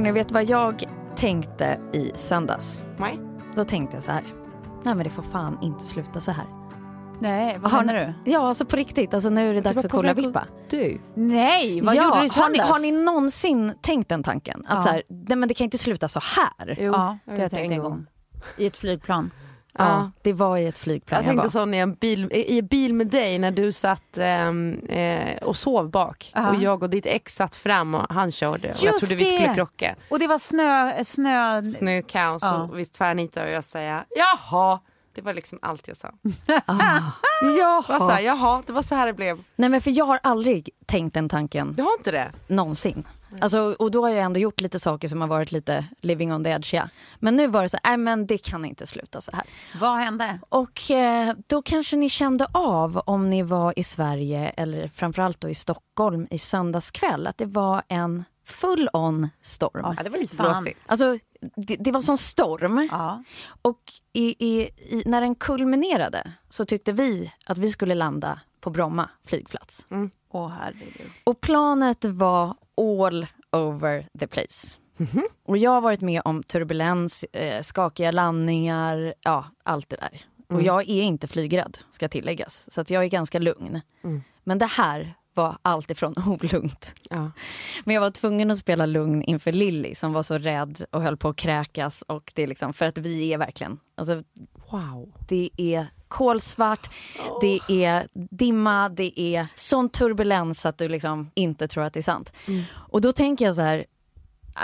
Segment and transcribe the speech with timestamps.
[0.00, 0.84] Hörni, vet vad jag
[1.16, 2.84] tänkte i söndags?
[2.98, 3.20] Nej.
[3.54, 4.24] Då tänkte jag så här.
[4.84, 6.46] Nej men det får fan inte sluta så här.
[7.20, 8.30] Nej, vad Har menar du?
[8.30, 9.14] Ja, alltså på riktigt.
[9.14, 10.44] Alltså nu är det dags att kolla vippa.
[10.70, 11.00] Du.
[11.14, 12.70] Nej, vad ja, gjorde du i har ni, söndags?
[12.70, 14.64] har ni någonsin tänkt den tanken?
[14.68, 14.82] Att Ja.
[14.82, 16.76] så här, nej men det kan inte sluta så här.
[16.80, 18.06] Jo, Ja, det har jag tänkt en gång.
[18.56, 19.30] I ett flygplan.
[19.72, 21.62] Ja, det var i ett flygplan Jag jag, tänkte var.
[21.62, 25.56] sån i en bil, i en bil med dig när du satt ehm, eh, och
[25.56, 26.32] sov bak.
[26.34, 26.48] Ja.
[26.50, 28.68] Och jag och ditt ex satt fram och han körde.
[28.72, 29.36] Och jag trodde vi det!
[29.36, 29.94] skulle krocka.
[30.10, 31.62] Och det var snö, snö...
[31.64, 32.62] Snökaos Ja.
[32.62, 34.78] och visst tvärnitade och jag säga jaha.
[35.14, 36.12] Det var liksom allt jag sa.
[36.66, 37.00] Ah.
[37.58, 38.36] Jag var så här, Jaha.
[38.36, 39.38] jaha, det var så här det blev.
[39.56, 42.32] Nej men för jag har aldrig tänkt den tanken Du har inte det?
[42.46, 43.04] någonsin.
[43.40, 46.44] Alltså, och då har jag ändå gjort lite saker som har varit lite living on
[46.44, 46.74] the edge.
[46.74, 46.88] Ja.
[47.18, 49.44] Men nu var det så här, nej men det kan inte sluta så här.
[49.80, 50.38] Vad hände?
[50.48, 55.48] Och eh, då kanske ni kände av om ni var i Sverige eller framförallt då
[55.48, 59.94] i Stockholm i söndagskväll att det var en full on storm.
[59.96, 60.80] Ja, det var lite blåsigt.
[60.86, 61.18] Alltså
[61.56, 63.22] det, det var som storm Ja.
[63.62, 63.80] och
[64.12, 69.10] i, i, i, när den kulminerade så tyckte vi att vi skulle landa på Bromma
[69.24, 69.86] flygplats.
[70.30, 71.10] Åh herregud.
[71.24, 74.76] Och planet var all over the place.
[75.44, 80.24] Och jag har varit med om turbulens, eh, skakiga landningar, ja allt det där.
[80.48, 82.68] Och jag är inte flygrädd, ska tilläggas.
[82.72, 83.80] Så att jag är ganska lugn.
[84.44, 86.94] Men det här var allt ifrån olugnt.
[87.10, 87.30] Ja.
[87.84, 91.16] Men jag var tvungen att spela lugn inför Lilly som var så rädd och höll
[91.16, 92.02] på att kräkas.
[92.02, 94.22] Och det är liksom, för att vi är verkligen, alltså,
[94.70, 95.12] Wow.
[95.28, 96.90] det är kolsvart,
[97.40, 102.02] det är dimma, det är sån turbulens att du liksom inte tror att det är
[102.02, 102.32] sant.
[102.72, 103.84] Och då tänker jag så här,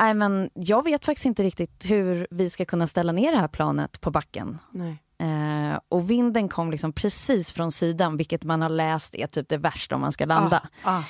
[0.00, 3.48] nej men jag vet faktiskt inte riktigt hur vi ska kunna ställa ner det här
[3.48, 4.58] planet på backen.
[4.70, 5.02] Nej.
[5.18, 9.58] Eh, och vinden kom liksom precis från sidan, vilket man har läst är typ det
[9.58, 10.68] värsta om man ska landa.
[10.82, 11.02] Ah.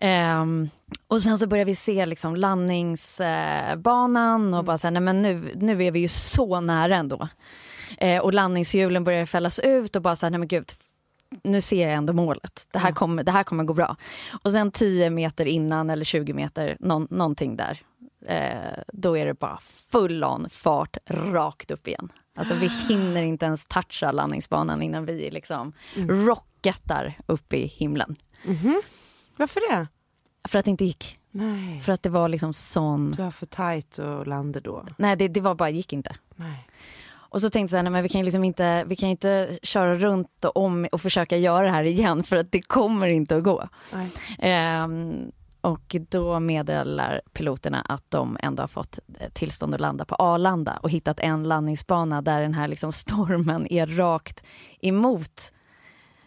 [0.00, 0.68] Ehm,
[1.06, 5.52] och sen så börjar vi se liksom landningsbanan och bara så här, nej men nu,
[5.56, 7.28] nu är vi ju så nära ändå.
[7.98, 10.72] Eh, och landningshjulen börjar fällas ut och bara så här, nej men gud,
[11.42, 12.68] nu ser jag ändå målet.
[12.70, 13.96] Det här, kommer, det här kommer gå bra.
[14.42, 17.82] Och sen 10 meter innan eller 20 meter, någon, någonting där.
[18.28, 22.12] Eh, då är det bara full on fart rakt upp igen.
[22.36, 28.16] Alltså vi hinner inte ens toucha landningsbanan innan vi liksom rocketar upp i himlen.
[29.36, 29.86] Varför det?
[30.48, 31.18] För att det inte gick.
[31.30, 31.80] Nej.
[31.80, 33.10] För att det var liksom sån...
[33.10, 34.86] Du har för tajt och landa då.
[34.98, 36.16] Nej, det, det var bara, gick inte.
[36.36, 36.68] Nej.
[37.30, 39.94] Och så tänkte jag nej, men vi kan ju liksom inte, vi kan inte köra
[39.94, 43.42] runt och om och försöka göra det här igen för att det kommer inte att
[43.42, 43.68] gå.
[43.92, 44.10] Nej.
[45.68, 50.78] Och då meddelar piloterna att de ändå har fått eh, tillstånd att landa på Arlanda
[50.82, 54.44] och hittat en landningsbana där den här liksom stormen är rakt
[54.80, 55.52] emot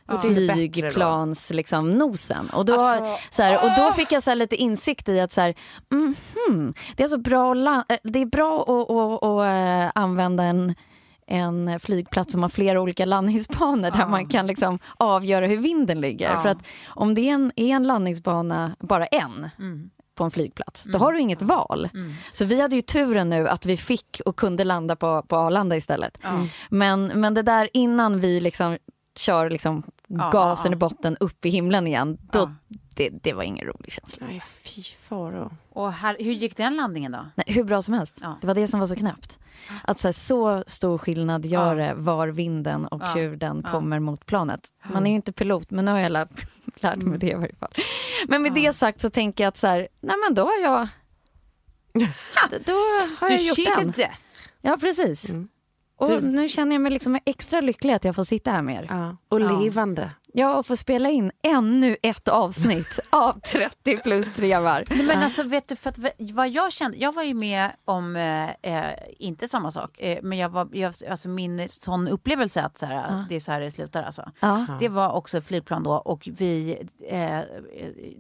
[0.07, 0.53] Och det är bättre då.
[0.53, 2.49] flygplans liksom, nosen.
[2.49, 5.41] Och då, Alltså, så här, och då fick jag så lite insikt i att så
[5.41, 5.55] här,
[5.89, 9.45] mhm, det är alltså bra, att eh, det är bra att, att, att
[9.95, 10.75] eh, använda en
[11.31, 16.30] en flygplats som har flera olika landningsbanor där man kan liksom avgöra hur vinden ligger.
[16.30, 16.42] Ja.
[16.42, 19.50] För att om det är en, är en landningsbana, bara en,
[20.16, 21.89] på en flygplats, då har du inget val.
[22.33, 25.75] Så vi hade ju turen nu att vi fick och kunde landa på, på Arlanda
[25.75, 26.18] istället.
[26.69, 28.77] Men, men det där innan vi liksom
[29.16, 32.52] kör liksom Ja, gasen ja, i botten upp i himlen igen, då, Ja.
[32.96, 34.25] det, det var ingen rolig känsla.
[34.30, 35.52] Nej, fy faro.
[35.69, 37.25] Och här, hur gick den landningen då?
[37.36, 38.18] Nej, hur bra som helst.
[38.22, 38.38] Ja.
[38.42, 39.38] Det var det som var så knäppt.
[39.84, 43.08] Att så, här, så stor skillnad gör det var vinden och Ja.
[43.13, 43.72] hur den Ja.
[43.72, 44.69] kommer mot planet.
[44.94, 46.30] Man är ju inte pilot, men nu har jag lärt,
[46.75, 47.72] lärt mig det i varje fall.
[48.28, 50.88] Men med det sagt så tänker jag att så här, nej men då har jag...
[52.66, 52.74] då-
[53.19, 53.92] har jag gjort den.
[53.92, 54.19] death.
[54.62, 55.30] Ja, precis.
[55.30, 55.48] Mm.
[56.01, 58.88] Och nu känner jag mig liksom extra lycklig att jag får sitta här med er.
[58.89, 59.18] Ja.
[59.30, 59.59] Och Ja.
[59.59, 60.12] levande.
[60.33, 64.83] Ja, och få spela in ännu ett avsnitt av 30 plus trevar.
[64.89, 65.98] Nej, men alltså vet du, för att
[66.33, 70.38] vad jag kände, jag var ju med om, eh, eh, inte samma sak, eh, men
[70.38, 73.71] jag var, jag, alltså min sån upplevelse att så här, det är så här det
[73.71, 74.31] slutar alltså.
[74.39, 74.65] Ja.
[74.80, 76.77] Det var också flygplan då och vi,
[77.09, 77.45] eh, eh,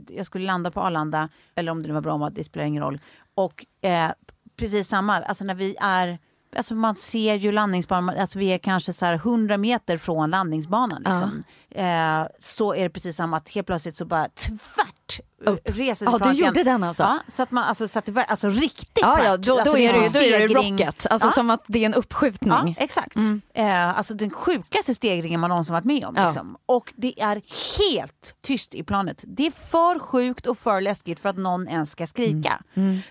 [0.09, 2.99] jag skulle landa på Arlanda, eller om det nu var Bromma, det spelar ingen roll.
[3.35, 4.11] Och eh,
[4.55, 6.19] precis samma, alltså när vi är
[6.55, 11.03] Alltså man ser ju landningsbanan, alltså vi är kanske så här 100 meter från landningsbanan.
[11.03, 11.43] Liksom.
[11.69, 16.17] Eh, så är det precis samma, att helt plötsligt så bara tvärt eh, reser sig
[16.21, 17.03] Ja, du gjorde den alltså?
[17.03, 19.71] Ja, så att man, alltså, så att det var, alltså riktigt Ja, ja då, alltså,
[19.71, 21.05] då, är det, då är det rocket.
[21.09, 21.31] Alltså Ja.
[21.31, 22.51] som att det är en uppskjutning.
[22.51, 23.15] Ja, exakt.
[23.53, 26.13] Eh, alltså den sjukaste stegringen man någonsin varit med om.
[26.17, 26.25] Ja.
[26.25, 26.57] Liksom.
[26.65, 27.41] Och det är
[27.79, 29.23] helt tyst i planet.
[29.27, 32.61] Det är för sjukt och för läskigt för att någon ens ska skrika.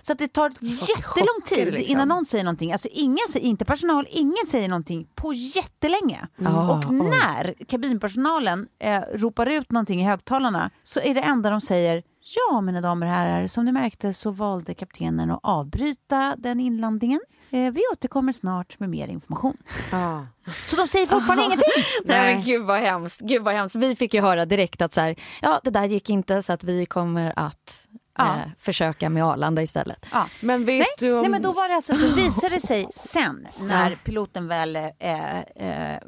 [0.03, 1.93] Så att det tar jättelång tid liksom.
[1.93, 2.73] innan någon säger någonting.
[2.73, 6.29] Alltså ingen inte personal, ingen säger någonting på jättelänge.
[6.47, 11.61] Ah, och när kabinpersonalen eh, ropar ut någonting i högtalarna så är det enda de
[11.61, 12.03] säger
[12.37, 17.21] Ja, mina damer och herrar, som ni märkte så valde kaptenen att avbryta den inlandningen.
[17.51, 19.57] Eh, vi återkommer snart med mer information.
[19.93, 20.27] Ja.
[20.67, 21.85] Så de säger fortfarande ingenting.
[22.05, 23.21] Nej men gud vad hemskt.
[23.21, 23.77] Gud vad hemskt.
[23.77, 26.65] Vi fick ju höra direkt att så här, ja det där gick inte så att
[26.65, 27.87] vi kommer att
[28.19, 28.25] Ja.
[28.37, 30.07] eh, försöka med Arlanda istället.
[30.13, 30.27] Ja.
[30.41, 31.21] Men vet du om...
[31.21, 35.39] Nej men då var det alltså, då visade det sig sen när piloten väl eh,
[35.41, 35.99] eh,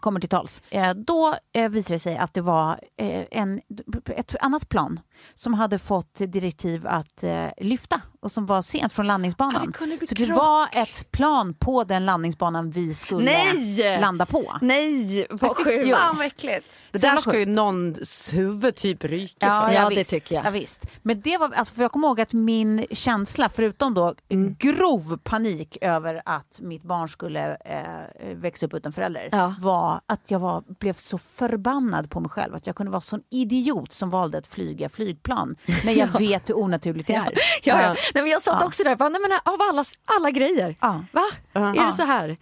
[0.00, 0.62] kommer till tals.
[0.70, 3.60] Eh, då eh, visade det sig att det var eh, en,
[4.06, 5.00] ett annat plan
[5.34, 9.72] som hade fått direktiv att eh, lyfta och som var sent från landningsbanan.
[9.80, 10.36] Ja, det Så det krock.
[10.38, 14.00] var ett plan på den landningsbanan vi skulle Nej!
[14.00, 14.52] landa på.
[14.60, 15.90] Nej, vad sjukt.
[15.96, 16.80] Fan vad äckligt.
[16.92, 19.74] Det där ska ju någons huvud typ ryka Ja, för.
[19.74, 20.46] Ja, ja, det visst, tycker jag.
[20.46, 20.86] Ja, visst.
[21.02, 24.54] Men det var, alltså, för jag kommer ihåg att min känsla, förutom då Mm.
[24.58, 29.54] grov panik över att mitt barn skulle eh, växa upp utan förälder, Ja.
[29.60, 32.54] var att jag var, blev så förbannad på mig själv.
[32.54, 36.58] Att jag kunde vara sån idiot som valde att flyga flygplan när jag vet hur
[36.58, 37.32] onaturligt det är.
[37.62, 37.88] Ja, ja.
[38.14, 38.66] Nej, men jag satt Ja.
[38.66, 40.76] också där, bara, nej, men av alla, alla grejer.
[40.80, 41.04] Ja.
[41.12, 41.24] Va?
[41.52, 42.36] Är det så här?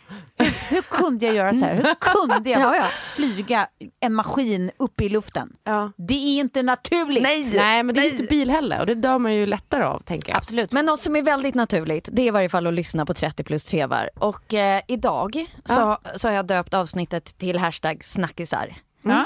[0.69, 1.75] Hur kunde jag göra så här?
[1.75, 2.85] Hur kunde jag Ja, ja.
[3.15, 3.67] flyga
[4.01, 5.53] en maskin upp i luften?
[5.65, 5.93] Ja.
[5.97, 7.23] Det är inte naturligt.
[7.23, 10.01] Nej men det är ju inte bil heller och det dör man ju lättare av
[10.01, 10.37] tänker jag.
[10.39, 10.73] Absolut.
[10.73, 13.45] Men något som är väldigt naturligt, det är i varje fall att lyssna på 30
[13.45, 14.11] plus trevar.
[14.19, 18.75] Och eh, idag så, så har jag döpt avsnittet till hashtag snackisar.
[19.11, 19.25] Mm.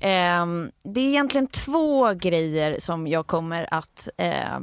[0.00, 4.60] Eh, det är egentligen två grejer som jag kommer att eh,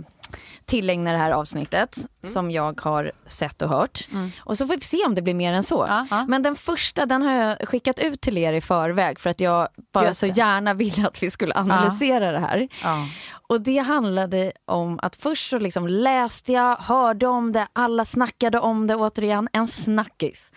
[0.66, 4.08] tillägna det här avsnittet som jag har sett och hört.
[4.40, 5.86] Och så får vi se om det blir mer än så.
[5.90, 6.26] Ja, ja.
[6.28, 9.68] Men den första den har jag skickat ut till er i förväg för att jag
[9.92, 12.68] bara så gärna ville att vi skulle analysera det här.
[12.84, 13.08] Ja.
[13.50, 18.60] Och det handlade om att först så liksom läste jag, hörde om det, alla snackade
[18.60, 20.52] om det återigen, en snackis.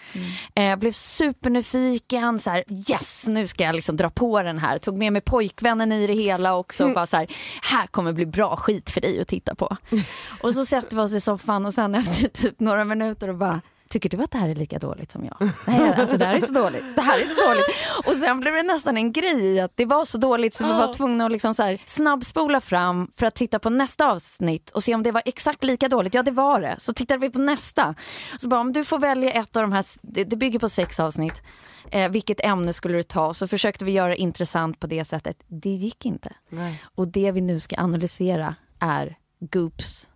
[0.54, 4.78] Eh, blev supernyfiken, så här, yes nu ska jag liksom dra på den här.
[4.78, 7.26] Tog med mig pojkvännen i det hela också och bara så här,
[7.62, 9.76] här kommer bli bra skit för dig att titta på.
[10.40, 13.60] och så sätter vi oss i soffan och sen efter typ några minuter och bara
[13.92, 15.50] Tycker du att det här är lika dåligt som jag?
[15.66, 16.84] Nej, alltså det här är så dåligt.
[16.94, 17.66] Det här är så dåligt.
[18.06, 20.94] Och sen blev det nästan en grej att det var så dåligt så vi var
[20.94, 24.94] tvungna att liksom så här snabbspola fram för att titta på nästa avsnitt och se
[24.94, 26.14] om det var exakt lika dåligt.
[26.14, 26.76] Ja, det var det.
[26.78, 27.94] Så tittade vi på nästa.
[28.38, 31.42] Så bara, om du får välja ett av de här, det, bygger på sex avsnitt.
[31.90, 33.34] Eh, vilket ämne skulle du ta?
[33.34, 35.36] Så försökte vi göra intressant på det sättet.
[35.46, 36.32] Det gick inte.
[36.48, 36.82] Nej.
[36.94, 40.08] Och det vi nu ska analysera är Goops,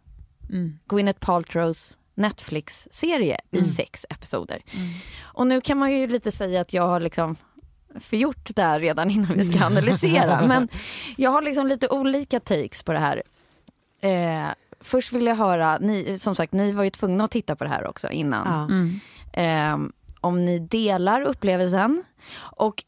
[0.88, 4.62] Gwyneth Paltrows Netflix-serie i sex episoder.
[5.22, 7.36] Och nu kan man ju lite säga att jag har liksom
[8.00, 10.46] förgjort det här redan innan vi ska analysera.
[10.46, 10.68] Men
[11.16, 13.22] jag har liksom lite olika takes på det här.
[14.00, 14.48] Eh,
[14.80, 17.70] först vill jag höra, ni, som sagt ni var ju tvungna att titta på det
[17.70, 18.68] här också innan.
[19.32, 19.42] Ja.
[19.42, 19.78] Eh,
[20.20, 22.04] om ni delar upplevelsen
[22.38, 22.84] och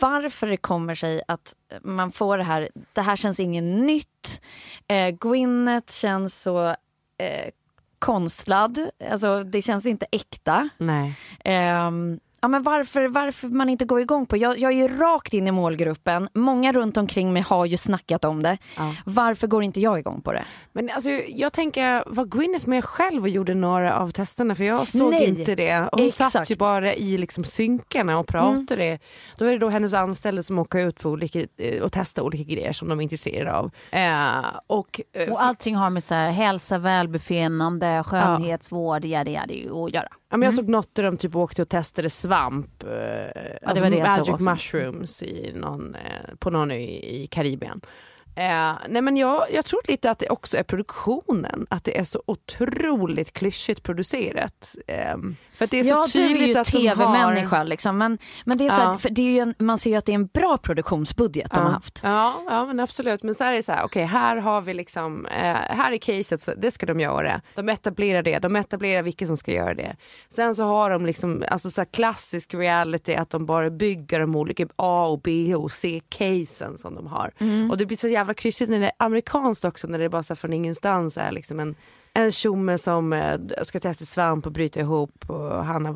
[0.00, 4.42] varför det kommer sig att man får det här, det här känns inget nytt.
[4.88, 6.76] Eh, Gwyneth känns så
[7.22, 7.50] eh,
[7.98, 10.68] konstlad, alltså det känns inte äkta.
[10.78, 11.14] Nej.
[11.44, 15.34] Ehm, ja, men varför, varför man inte går igång på, jag, jag är ju rakt
[15.34, 18.58] in i målgruppen, många runt omkring mig har ju snackat om det.
[18.76, 18.94] Ja.
[19.04, 20.44] Varför går inte jag igång på det?
[20.72, 24.54] Men alltså, jag tänker, var Gwyneth med själv och gjorde några av testerna?
[24.54, 25.88] För jag såg Nej, inte det.
[25.92, 26.50] Hon satt exakt.
[26.50, 28.98] ju bara i liksom synkarna och pratade.
[29.38, 32.54] Då är det då hennes anställda som åker ut på olika, eh, och testar olika
[32.54, 33.70] grejer som de är intresserade av.
[33.90, 39.54] Eh, och, eh, Och allting har med så här, hälsa, välbefinnande, skönhetsvård, ja det det
[39.54, 40.08] ju att göra.
[40.32, 42.88] Ja, men jag såg något där de typ åkte och testade svamp, eh,
[43.62, 47.80] alltså jag såg magic mushrooms i någon, eh, på någon ö i, i Karibien.
[48.36, 52.04] Eh, nej men jag, jag tror lite att det också är produktionen, att det är
[52.04, 54.76] så otroligt klyschigt producerat.
[54.86, 55.16] Eh,
[55.54, 56.94] för det är så ja, du är tydligt ju att de har...
[56.94, 58.98] tv-människa liksom, men, men det är så här, Ja.
[58.98, 61.70] för det är en, man ser ju att det är en bra produktionsbudget de har
[61.70, 62.00] haft.
[62.02, 63.22] Ja, ja men absolut.
[63.22, 65.98] Men så här är det så här, okej här har vi liksom, eh, här är
[65.98, 67.40] caset, så det ska de göra.
[67.54, 69.96] De etablerar det, de etablerar vilka som ska göra det.
[70.28, 74.66] Sen så har de liksom, alltså så klassisk reality att de bara bygger de olika
[74.76, 77.32] A och B och C-casen som de har.
[77.70, 80.36] Och det blir så jävla kryssigt när det är amerikanskt också, när det bara så
[80.36, 81.74] från ingenstans är liksom en
[82.14, 85.92] en tjomme som eh, ska testa svamp och bryta ihop och han har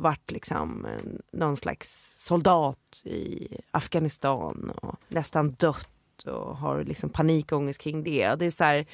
[0.00, 5.88] varit liksom eh, någon slags soldat i Afghanistan och nästan dött
[6.26, 8.30] och har liksom panikångest kring det.
[8.30, 8.86] Och det är så här,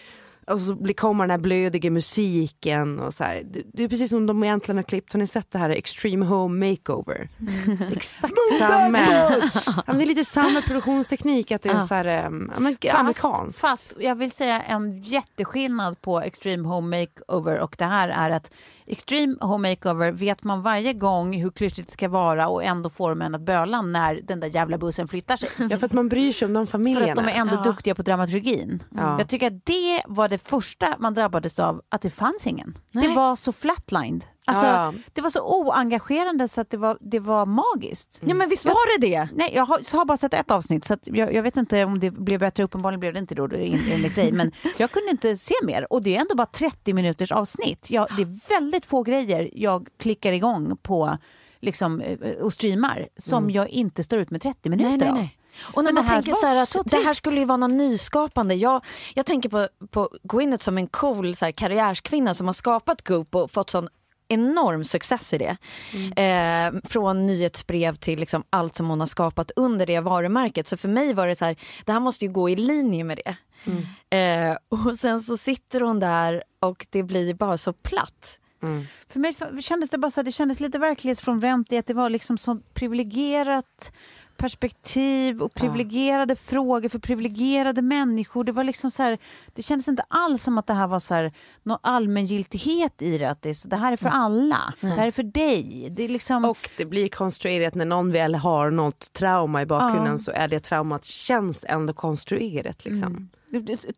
[0.51, 3.43] och så blir- kommer den här blödiga musiken och så här.
[3.73, 6.71] Det, är precis som de egentligen har klippt, har ni sett det här Extreme Home
[6.71, 7.29] Makeover?
[7.91, 8.99] Är exakt samma.
[9.87, 13.61] Ja, det är lite samma produktionsteknik, att det är så här, um, amerikanskt.
[13.61, 18.51] fast jag vill säga en jätteskillnad på Extreme Home Makeover och det här är att
[18.91, 23.11] Extreme Home Makeover vet man varje gång hur klyschigt det ska vara och ändå får
[23.11, 25.49] de en att böla när den där jävla bussen flyttar sig.
[25.71, 27.13] Ja för att man bryr sig om de För familjerna.
[27.13, 27.63] att de är ändå Ja.
[27.63, 28.83] duktiga på dramaturgin.
[28.97, 29.19] Ja.
[29.19, 32.79] Jag tycker att det var det första man drabbades av, att det fanns ingen.
[32.93, 33.15] Det Nej.
[33.15, 34.25] var så flatlined.
[34.49, 34.93] Alltså, Ja.
[35.13, 38.21] Det var så oengagerande så att det var, det var magiskt.
[38.27, 39.29] Ja men visst var det det?
[39.35, 42.11] Nej, jag har, har bara sett ett avsnitt så jag, jag vet inte om det
[42.11, 42.65] blev bättre.
[42.65, 44.33] Uppenbarligen blev det inte då en- enligt dig.
[44.33, 47.91] Men jag kunde inte se mer och det är ändå bara 30 minuters avsnitt.
[47.91, 51.19] Jag, det är väldigt få grejer jag klickar igång på
[51.61, 55.35] liksom, eh, och streamar som jag inte står ut med 30 minuter Nej, nej, nej.
[55.75, 57.57] Och när Men man det här tänker så att så det här skulle ju vara
[57.57, 58.55] något nyskapande.
[58.55, 63.09] Jag, jag tänker på, på Gwyneth som en cool så här, karriärskvinna som har skapat
[63.09, 63.89] Goop och fått sån
[64.29, 65.57] enorm success i det.
[66.23, 70.67] Eh, från nyhetsbrev till liksom allt som hon har skapat under det varumärket.
[70.67, 73.21] Så för mig var det så här, det här måste ju gå i linje med
[73.25, 73.37] det.
[74.17, 78.39] Eh, och sen så sitter hon där och det blir bara så platt.
[79.09, 82.11] För mig kändes det bara så här, det kändes lite verklighetsfrånvänt i att det var
[82.11, 83.93] liksom så privilegierat
[84.39, 88.45] perspektiv och privilegierade frågor för privilegierade människor.
[88.45, 89.19] Det var liksom så här,
[89.55, 93.25] det kändes inte alls som att det här var så här, någon allmängiltighet i det.
[93.31, 94.75] Att det, så- det här är för alla.
[94.81, 95.89] Det här är för dig.
[95.91, 96.45] Det är liksom...
[96.45, 100.19] Och det blir konstruerat när någon väl har något trauma i bakgrunden Ja.
[100.19, 102.85] så är det traumat känns ändå konstruerat.
[102.85, 103.29] Liksom.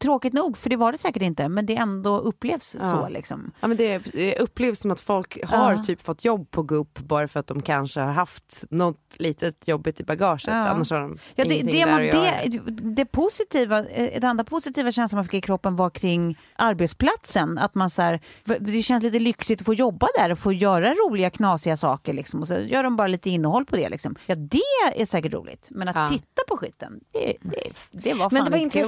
[0.01, 2.91] Tråkigt nog, för det var det säkert inte, men det ändå upplevs Ja.
[2.91, 3.09] så.
[3.09, 3.51] Liksom.
[3.61, 4.01] Ja, men det
[4.41, 5.83] upplevs som att folk har Ja.
[5.83, 10.01] typ fått jobb på Goop bara för att de kanske har haft något litet jobbigt
[10.01, 10.45] i bagaget.
[10.47, 10.53] Ja.
[10.55, 14.93] Annars har de Ja, det, det, där man, det, det positiva, eh, det andra positiva
[14.93, 17.59] känslan man fick i kroppen var kring arbetsplatsen.
[17.59, 18.21] Att man så här,
[18.61, 22.13] det känns lite lyxigt att få jobba där och få göra roliga knasiga saker.
[22.13, 23.89] Liksom, och så gör de bara lite innehåll på det.
[23.89, 24.17] Liksom.
[24.27, 24.61] Ja, det
[24.97, 25.69] är säkert roligt.
[25.71, 26.09] Men att Ja.
[26.09, 28.87] titta på skiten, det, det, det var fan Men det var inte kul.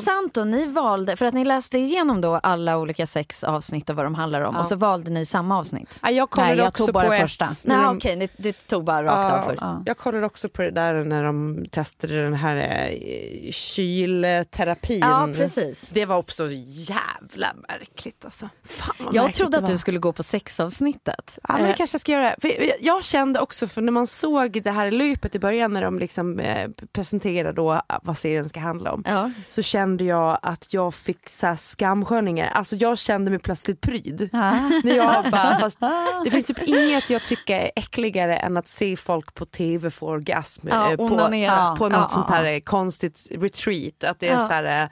[0.53, 4.15] Ni valde, för att ni läste igenom då alla olika sex avsnitt och vad de
[4.15, 4.61] handlar om Ja.
[4.61, 5.99] och så valde ni samma avsnitt.
[6.03, 7.45] Ja, jag kollade Nej, jag också tog bara på första.
[7.45, 7.63] ett...
[7.65, 9.59] Nej de- okej, ni- du tog bara rakt av för.
[9.61, 9.83] Ja.
[9.87, 14.99] Jag kollade också på det där när de testade den här eh, kylterapin.
[15.01, 15.89] Ja precis.
[15.89, 18.49] Det var också jävla märkligt alltså.
[18.65, 21.39] Fan Jag märkligt trodde att du skulle gå på sexavsnittet.
[21.49, 22.35] Ja, men det Eh, kanske jag ska göra.
[22.41, 25.83] För jag- jag kände också, för när man såg det här löpet i början när
[25.83, 29.03] de liksom eh, presenterade då vad serien ska handla om.
[29.07, 29.31] ja.
[29.51, 32.51] Så kände jag att jag fick så här skamsköningar.
[32.51, 34.31] Alltså jag kände mig plötsligt pryd.
[34.85, 35.79] När jag bara, fast
[36.25, 40.07] det finns typ inget jag tycker är äckligare än att se folk på tv få
[40.09, 41.77] orgasm Ja, eh, på, onanera.
[41.77, 44.05] på något Ja, sånt här eh, konstigt retreat.
[44.05, 44.89] Att det är så här,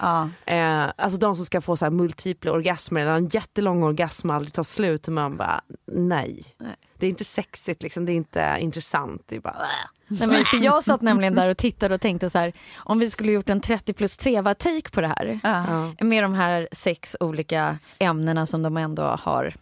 [0.46, 0.82] eh.
[0.84, 4.62] Eh, alltså de som ska få så här multipla orgasmer, en jättelång orgasm aldrig tar
[4.62, 5.60] slut och man bara
[5.92, 6.44] nej.
[6.58, 6.74] Nej.
[6.98, 9.22] Det är inte sexigt, liksom, det är inte intressant.
[9.26, 9.99] Det är bara, äh.
[10.10, 13.10] Nej, men för jag satt nämligen där och tittade och tänkte så här, om vi
[13.10, 15.40] skulle gjort en 30 plus 3 take på det här.
[15.42, 15.92] Ja.
[16.04, 19.54] Med de här sex olika ämnena som de ändå har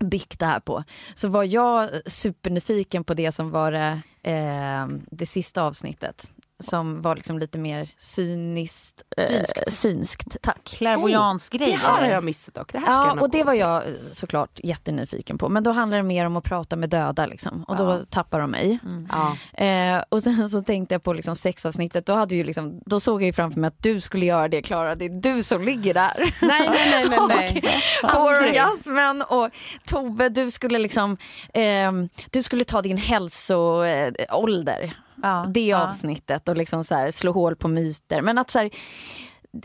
[0.00, 0.84] byggt det här på.
[1.14, 6.30] Så var jag supernyfiken på det som var det, eh, det sista avsnittet.
[6.64, 9.02] Som var liksom lite mer cyniskt.
[9.16, 9.72] Eh, Synskt.
[9.72, 10.36] synskt.
[10.42, 10.64] Tack.
[10.64, 11.76] Clairvoyance Det grejer.
[11.78, 12.72] här har jag missat dock.
[12.72, 15.48] Det här ska Ja, och det var jag eh, såklart jättenyfiken på.
[15.48, 17.64] Men då handlar det mer om att prata med döda liksom.
[17.68, 17.98] Och då Ja.
[18.10, 18.78] tappar de mig.
[19.12, 19.36] Ja.
[19.64, 22.06] Eh, och sen så tänkte jag på liksom sexavsnittet.
[22.06, 24.62] Då, hade ju liksom, då såg jag ju framför mig att du skulle göra det,
[24.62, 24.94] Klara.
[24.94, 26.34] Det är du som ligger där.
[26.42, 27.60] Nej, nej, nej, nej.
[27.62, 27.74] nej.
[28.00, 28.50] Får Aldrig.
[28.50, 29.50] orgasmen och
[29.86, 31.16] Tove, du skulle liksom,
[31.54, 34.92] ehm, du skulle ta din hälsoålder.
[35.22, 35.88] Ja, Det ja.
[35.88, 38.20] avsnittet och liksom så här, slå hål på myter.
[38.20, 38.70] Men att så här,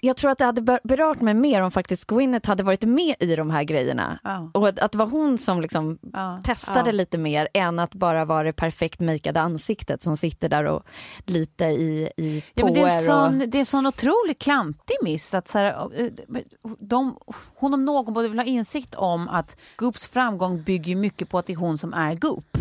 [0.01, 3.15] jag tror att det hade ber- berört mig mer om faktiskt Gwyneth hade varit med
[3.19, 4.19] i de här grejerna.
[4.23, 4.51] Ja.
[4.53, 5.97] Och att, att det var hon som liksom
[6.43, 10.83] testade lite mer än att bara vara det perfekt makeade ansiktet som sitter där och
[11.25, 13.49] lite i, i Ja, men det, är sån, och...
[13.49, 15.33] det är sån otroligt klantig miss.
[15.33, 15.65] Att så här,
[15.95, 16.07] eh,
[16.79, 17.17] de,
[17.55, 21.45] hon om någon borde väl ha insikt om att Goops framgång bygger mycket på att
[21.45, 22.57] det är hon som är Goop.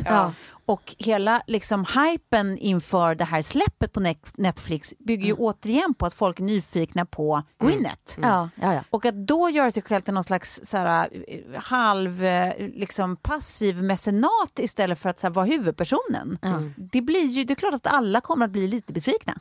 [0.69, 6.07] Och hela liksom, hypen inför det här släppet på Net- Netflix bygger ju återigen på
[6.07, 8.19] att folk är nyfikna på Gwyneth.
[8.23, 8.81] Ja, ja, ja.
[8.91, 13.17] Och att då göra sig själv till någon slags så här, eh, halv eh, liksom,
[13.17, 16.39] passiv mecenat istället för att så här, vara huvudpersonen.
[16.77, 19.35] Det, blir ju, det är klart att alla kommer att bli lite besvikna.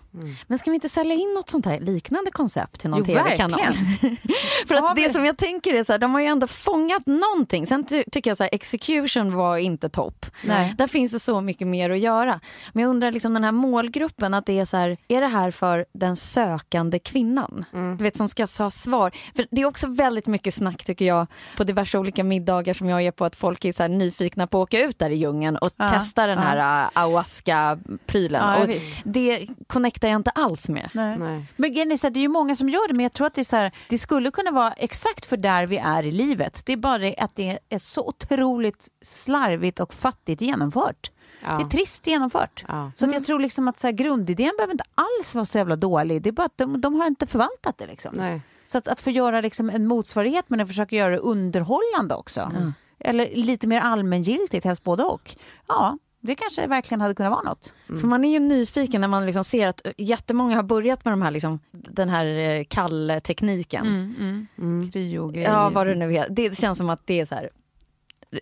[0.48, 3.60] Men ska vi inte sälja in något sånt här liknande koncept till någon tv-kanal?
[3.62, 4.18] verkligen.
[4.68, 7.68] För att det som jag tänker är så här, de har ju ändå fångat någonting.
[7.68, 10.26] Sen ty- tycker jag så här, execution var inte topp.
[10.44, 10.76] Nej.
[10.78, 12.40] Där finns det så mycket mer att göra.
[12.74, 15.52] Men jag undrar liksom den här målgruppen, att det är så här, är det här
[15.52, 17.66] för den sökande kvinnan?
[17.98, 19.12] Du vet som ska ha svar.
[19.36, 23.02] För det är också väldigt mycket snack tycker jag på diverse olika middagar som jag
[23.02, 25.58] är på att folk är så här nyfikna på att åka ut där i djungeln
[25.58, 26.44] och Ja, testa den ja.
[26.44, 28.42] här uh, ayahuasca-prylen.
[28.42, 29.00] Ja, och visst.
[29.04, 30.90] det connectar jag inte alls med.
[30.94, 31.18] Nej.
[31.18, 31.46] Nej.
[31.56, 33.28] Men grejen är så här, det är ju många som gör det, men jag tror
[33.28, 36.12] att det, är så här, det skulle kunna vara exakt för där vi är i
[36.12, 36.62] livet.
[36.66, 41.07] Det är bara det att det är så otroligt slarvigt och fattigt genomfört.
[41.44, 41.58] Ja.
[41.58, 42.66] Det är trist genomfört.
[42.68, 42.92] Ja.
[42.96, 45.76] Så att jag tror liksom att så här, grundidén behöver inte alls vara så jävla
[45.76, 46.22] dålig.
[46.22, 47.88] Det är bara att de, de har inte förvaltat det.
[47.88, 48.16] Liksom.
[48.16, 48.42] Nej.
[48.66, 52.52] Så att, att få göra liksom en motsvarighet men att försöka göra det underhållande också.
[53.00, 55.36] Eller lite mer allmängiltigt, helst både och.
[55.68, 57.74] Ja, det kanske verkligen hade kunnat vara något.
[57.88, 61.22] För man är ju nyfiken när man liksom ser att jättemånga har börjat med de
[61.22, 63.88] här, liksom, den här eh, kalltekniken.
[64.58, 64.92] Mm.
[64.92, 65.52] Kryo-grejer.
[65.52, 66.34] Ja, vad det nu heter.
[66.34, 67.50] Det känns som att det är så här eh,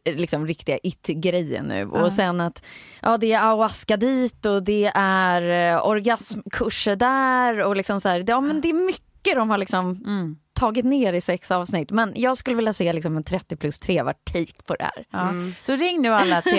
[0.05, 1.85] liksom riktiga it-grejer nu.
[1.85, 2.65] Och sen att
[3.01, 8.23] ja, det är ayahuasca dit och det är eh, orgasmkurser där och liksom så här,
[8.27, 10.37] ja men det är mycket de har liksom Mm.
[10.59, 11.91] tagit ner i sex avsnitt.
[11.91, 15.05] Men jag skulle vilja se liksom en 30 plus 3 var take på det här.
[15.11, 15.33] Ja.
[15.59, 16.41] Så ring nu alla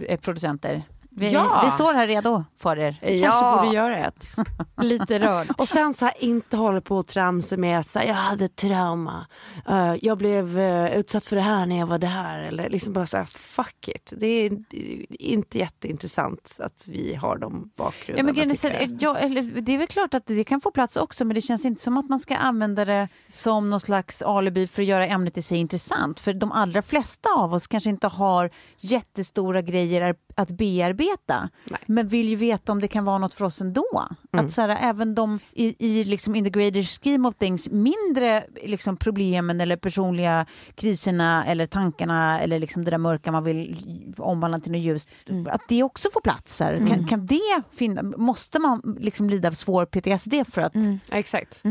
[0.00, 0.82] tv-producenter.
[1.12, 1.62] Vi, Ja.
[1.64, 3.20] vi står här redo för er.
[3.22, 4.26] Kanske borde göra ett.
[4.82, 5.48] lite rörd.
[5.58, 9.26] Och sen så här, inte hålla på och tramsa med att här, jag hade trauma.
[9.68, 12.38] Eh, jag blev eh, utsatt för det här när jag var där.
[12.38, 14.12] Eller liksom bara så här, fuck it.
[14.16, 18.26] Det är, det är inte jätteintressant att vi har de Ja, bakgrunderna.
[18.26, 18.96] men grejen är tycker så- jag.
[19.00, 21.64] ja, eller, det är väl klart att det kan få plats också men det känns
[21.64, 25.38] inte som att man ska använda det som någon slags alibi för att göra ämnet
[25.38, 26.20] i sig intressant.
[26.20, 31.80] För de allra flesta av oss kanske inte har jättestora grejer att bearbeta Nej.
[31.86, 34.08] men vill ju veta om det kan vara något för oss ändå.
[34.30, 38.44] Att så här, även de i, i liksom in the greater scheme of things mindre
[38.62, 43.76] liksom, problemen eller personliga kriserna eller tankarna eller liksom det där mörka man vill
[44.18, 45.10] omvandla till något ljust.
[45.50, 46.60] Att det också får plats.
[46.60, 46.86] Här.
[46.88, 51.62] Kan, kan det finna, måste man liksom lida av svår PTSD för att, Ja, Exakt.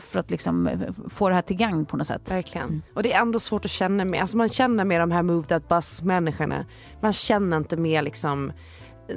[0.00, 2.30] för att liksom få det här till gagn på något sätt?
[2.30, 2.82] Verkligen.
[2.94, 4.20] Och det är ändå svårt att känna med.
[4.20, 6.66] Alltså man känner med de här move that bus människorna.
[7.04, 8.52] Man känner inte med liksom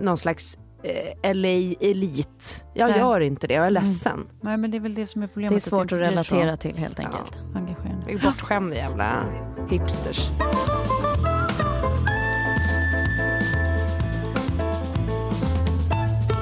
[0.02, 2.65] någon slags eh, LA-elit.
[2.73, 3.00] Jag Nej.
[3.00, 4.28] gör inte det, jag är ledsen.
[4.41, 5.65] Nej, men det är väl det som är Det problemet.
[5.65, 7.34] är svårt att så relatera till helt enkelt.
[7.56, 8.12] engagerande.
[8.12, 9.23] Jag är bortskämda jävla
[9.69, 10.30] hipsters.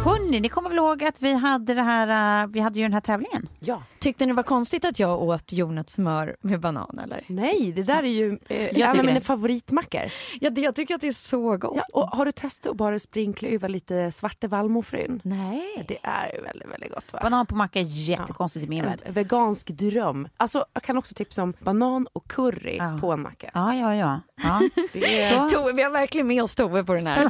[0.06, 2.94] Hörni, ni kommer väl ihåg att vi hade, det här, eh, vi hade ju den
[2.94, 3.48] här tävlingen?
[3.66, 3.84] Ja.
[4.00, 7.24] Tyckte ni det var konstigt att jag åt jordnötssmör med banan eller?
[7.28, 9.22] Nej, det där är ju eh, en av mina det.
[9.22, 10.02] favoritmackor.
[10.42, 11.74] Ja, det, jag tycker att det är så gott.
[11.76, 15.22] Ja, och har du testat att bara sprinkla över lite svarte vallmofrön?
[15.24, 15.86] Nej.
[15.88, 17.20] Det är ju väldigt, väldigt gott va?
[17.24, 19.02] Banan på macka är jättekonstigt i min värld.
[19.06, 20.28] En vegansk dröm.
[20.38, 22.98] Alltså, jag kan också tipsa om banan och curry Ja.
[23.02, 23.52] på en macka.
[23.54, 24.20] Ja, ja, ja.
[24.44, 24.62] ja.
[24.94, 25.50] Det är.
[25.50, 27.30] Tove, vi har verkligen med oss Tove på den här.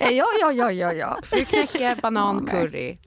[0.00, 1.18] ja, ja, ja, ja, ja.
[1.22, 2.98] fruktknäcke, banan, curry.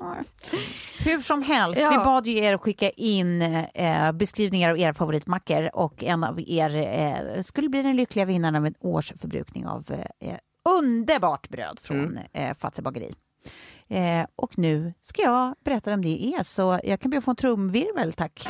[1.00, 1.90] Hur som helst, Ja.
[1.90, 6.40] vi bad ju er att skicka in eh, beskrivningar av era favoritmackor och en av
[6.48, 10.36] er eh, skulle bli den lyckliga vinnaren av en årsförbrukning av eh,
[10.80, 13.14] underbart bröd från eh, Fazer bageri.
[13.88, 17.32] Eh, och nu ska jag berätta vem det är, så jag kan be att få
[17.32, 18.48] en trumvirvel, tack.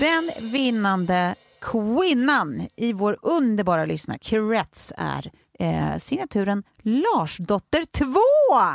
[0.00, 8.04] Den vinnande kvinnan i vår underbara lyssnarkrets är eh, signaturen Larsdotter 2.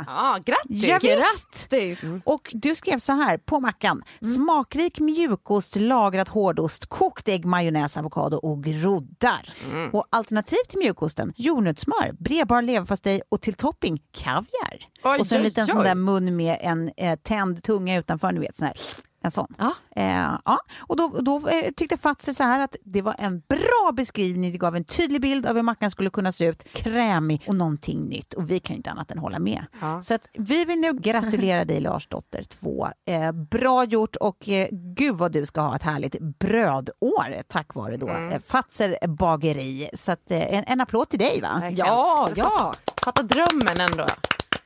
[0.06, 0.84] Ja, grattis!
[0.84, 0.98] Ja.
[0.98, 1.98] Grattis!
[2.24, 4.02] Och du skrev så här på mackan.
[4.34, 9.54] Smakrik mjukost, lagrad hårdost, kokt ägg, majonnäs, avokado och groddar.
[9.92, 14.86] Och alternativ till mjukosten, jordnötssmör, bredbar leverpastej och till topping kaviar.
[15.04, 15.84] Oj, och så en oj, liten sån oj.
[15.84, 18.76] där mun med en eh, tänd tunga utanför, ni vet sån här.
[19.22, 19.54] En sån.
[19.58, 19.72] Ja.
[19.96, 20.58] Eh, ja.
[20.78, 24.52] Och då, då eh, tyckte Fatser så här att det var en bra beskrivning.
[24.52, 26.64] Det gav en tydlig bild av hur mackan skulle kunna se ut.
[26.72, 28.34] Krämig och någonting nytt.
[28.34, 29.64] Och vi kan ju inte annat än hålla med.
[29.80, 30.02] Ja.
[30.02, 32.88] Så att vi vill nu gratulera dig Larsdotter 2.
[33.06, 37.96] Eh, bra gjort och eh, gud vad du ska ha ett härligt brödår tack vare
[37.96, 38.28] då Mm.
[38.32, 39.88] eh, Fatser bageri.
[39.94, 41.48] Så att, eh, en, en applåd till dig va?
[41.60, 41.86] Verkligen.
[41.86, 42.74] Ja, ja.
[43.04, 44.06] Fatta drömmen ändå.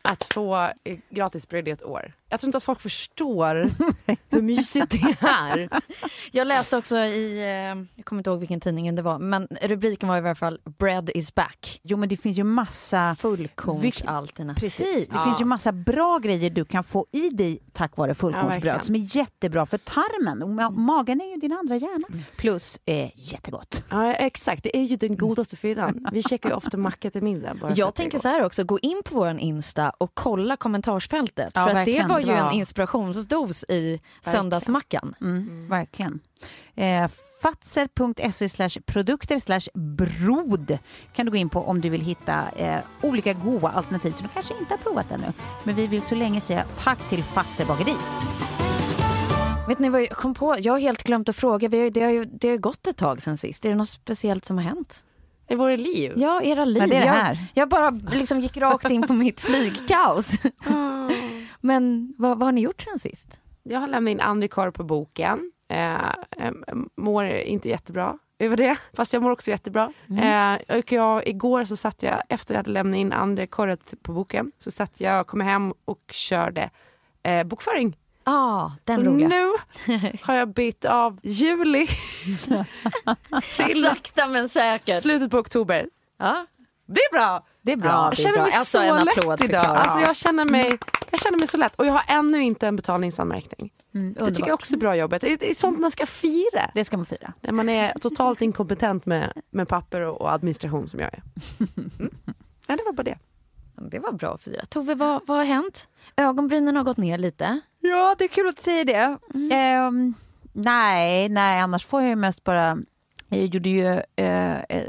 [0.03, 0.69] Att få
[1.11, 2.15] gratis bröd i ett år.
[2.29, 3.71] Jag tror inte att folk förstår
[4.31, 5.69] hur mysigt det är.
[6.33, 10.09] Jag läste också i, eh, jag kommer inte ihåg vilken tidning det var, men rubriken
[10.09, 11.81] var i alla fall “Bread is back”.
[11.83, 14.61] Jo men det finns ju massa Fullkornsalternativ.
[14.61, 15.25] Precis, det Ja.
[15.25, 18.85] finns ju massa bra grejer du kan få i dig tack vare fullkornsbröd verkligen.
[18.85, 20.43] som är jättebra för tarmen.
[20.43, 22.07] Och ma- magen är ju din andra hjärna.
[22.37, 23.85] Plus eh, jättegott.
[23.91, 24.63] Ja, exakt.
[24.63, 26.07] Det är ju den godaste fyllan.
[26.13, 27.55] Vi käkar ju ofta macka till middag.
[27.61, 31.53] Bara Jag tänker så här också, gå in på vår Insta och kolla kommentarsfältet.
[31.55, 32.09] Ja, för att det verkligen.
[32.25, 35.15] Var ju en inspirationsdos i söndagsmackan.
[35.21, 36.21] Mm, Verkligen.
[36.75, 37.11] Eh,
[37.43, 40.79] Fatser.se slash produkter slash brod
[41.13, 44.33] kan du gå in på om du vill hitta eh, olika goda alternativ som du
[44.35, 45.33] kanske inte har provat ännu.
[45.65, 47.95] Men vi vill så länge säga tack till Fatser bageri.
[49.69, 50.57] Vet ni vad jag kom på?
[50.59, 51.69] Jag har helt glömt att fråga.
[51.69, 53.65] Vi har, det, har ju, det har ju gått ett tag sen sist.
[53.65, 55.05] Är det något speciellt som har hänt?
[55.49, 56.13] I våra liv.
[56.17, 56.83] Ja, era liv.
[56.83, 57.47] Ja, det är det jag, här.
[57.55, 60.33] jag bara liksom gick rakt in på mitt flygkaos.
[61.67, 63.41] Men vad, vad har ni gjort sen sist?
[63.63, 65.53] Jag har lämnat in andra korv på boken.
[65.69, 65.95] Eh,
[66.31, 66.53] eh,
[66.97, 69.93] mår inte jättebra över det, fast jag mår också jättebra.
[70.21, 74.13] Eh, och jag, igår så satt jag, efter jag hade lämnat in andra korret på
[74.13, 76.71] boken, så satt jag, kom hem och körde
[77.23, 77.97] eh, bokföring.
[78.25, 79.29] Ah, den så roliga.
[79.29, 79.53] nu
[80.23, 81.87] har jag bytt av juli
[83.57, 85.03] till Sakta men säkert.
[85.03, 85.89] slutet på oktober.
[86.19, 86.47] Ja.
[86.87, 87.47] Det är bra!
[87.67, 87.91] Det är bra.
[87.91, 88.43] Ja, Jag det är känner bra.
[88.43, 89.65] mig Alltså, så en lätt idag.
[89.65, 89.79] Klara.
[89.79, 90.79] Alltså, jag, känner mig,
[91.11, 91.75] jag känner mig så lätt.
[91.75, 93.73] Och jag har ännu inte en betalningsanmärkning.
[93.95, 95.23] Mm, Det tycker jag också är bra jobbet.
[95.23, 96.71] Det är, sånt man ska fira.
[96.75, 97.33] Det ska man fira.
[97.41, 101.23] När man är totalt inkompetent med, med papper och, och administration som jag är.
[101.77, 102.11] Mm.
[102.67, 103.19] Ja, det var bara det.
[103.91, 104.65] Det var bra att fira.
[104.65, 105.89] Tove, vad, vad har hänt?
[106.17, 107.61] Ögonbrynen har gått ner lite.
[107.81, 109.19] Ja, det är kul att säga det.
[109.55, 110.15] Ehm,
[110.53, 112.79] nej, nej, annars får jag ju mest bara...
[113.29, 114.85] Jag gjorde ju eh, eh,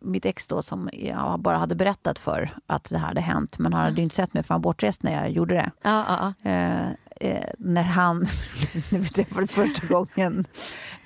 [0.00, 3.72] mitt ex då som jag bara hade berättat för att det här hade hänt men
[3.72, 5.70] han hade ju inte sett mig för han var bortrest när jag gjorde det.
[5.82, 6.50] Ja, ja, ja.
[6.50, 6.88] Eh,
[7.20, 8.18] eh, när han,
[8.90, 10.46] när vi träffades första gången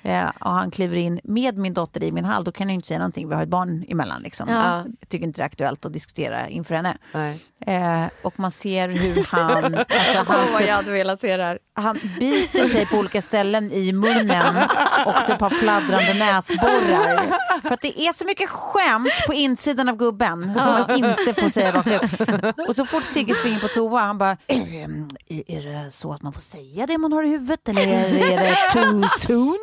[0.01, 2.87] eh, och han kliver in med min dotter i min hall, då kan jag inte
[2.87, 4.21] säga någonting, vi har ett barn emellan.
[4.21, 4.49] Liksom.
[4.49, 4.77] Ja.
[4.99, 6.97] Jag tycker inte det är aktuellt att diskutera inför henne.
[7.13, 7.39] Nej.
[7.67, 9.75] Eh, och man ser hur han...
[9.89, 11.59] Alltså, han jag hade velat se det här.
[11.75, 14.57] han biter sig på olika ställen i munnen
[15.05, 17.33] och typ har fladdrande näsborrar.
[17.61, 21.49] För att det är så mycket skämt på insidan av gubben som man inte får
[21.49, 22.67] säga rakt ut.
[22.67, 26.21] Och så fort Sigge springer på toa, han bara ehm, är är det så att
[26.21, 29.59] man får säga det man har i huvudet eller är det too soon?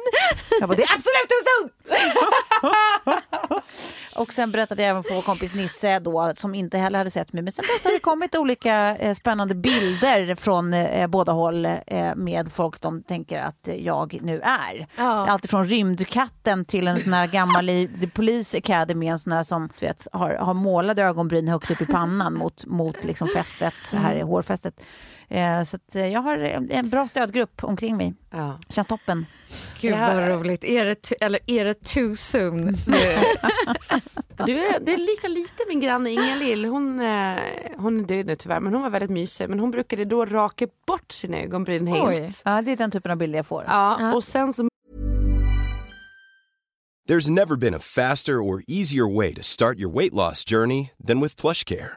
[0.60, 1.70] Jag bara, det är absolut too soon!
[4.16, 7.32] Och sen berättade jag även för vår kompis Nisse då, som inte heller hade sett
[7.32, 7.42] mig.
[7.42, 12.14] Men sen dess har det kommit olika eh, spännande bilder från eh, båda håll eh,
[12.16, 14.86] med folk de tänker att jag nu är.
[14.96, 15.26] Ja.
[15.28, 19.42] Allt från rymdkatten till en sån här gammal i The Police Academy, en sån här
[19.42, 23.74] som du vet, har, har målade ögonbryn högt upp i pannan mot, mot liksom fästet,
[23.92, 24.80] här i hårfästet.
[25.30, 26.38] Eh, så att, eh, jag har
[26.70, 28.14] en, bra stödgrupp omkring mig.
[28.30, 28.58] Ja.
[28.68, 29.26] Känns toppen.
[29.80, 30.14] Gud Ja.
[30.14, 30.64] vad roligt.
[30.64, 32.76] Är det, eller är det too soon?
[34.46, 36.64] Du, är- det liknar lite min granne Inga-Lill.
[36.64, 37.36] Hon, eh,
[37.76, 39.48] hon är död nu tyvärr, men hon var väldigt mysig.
[39.48, 42.08] Men hon brukade då raka bort sina ögonbryn helt.
[42.08, 42.32] Oj.
[42.44, 43.64] Ja, det är den typen av bilder jag får.
[43.68, 44.68] Ja, och sen så
[47.08, 51.20] There's never been a faster or easier way to start your weight loss journey than
[51.20, 51.96] with PlushCare.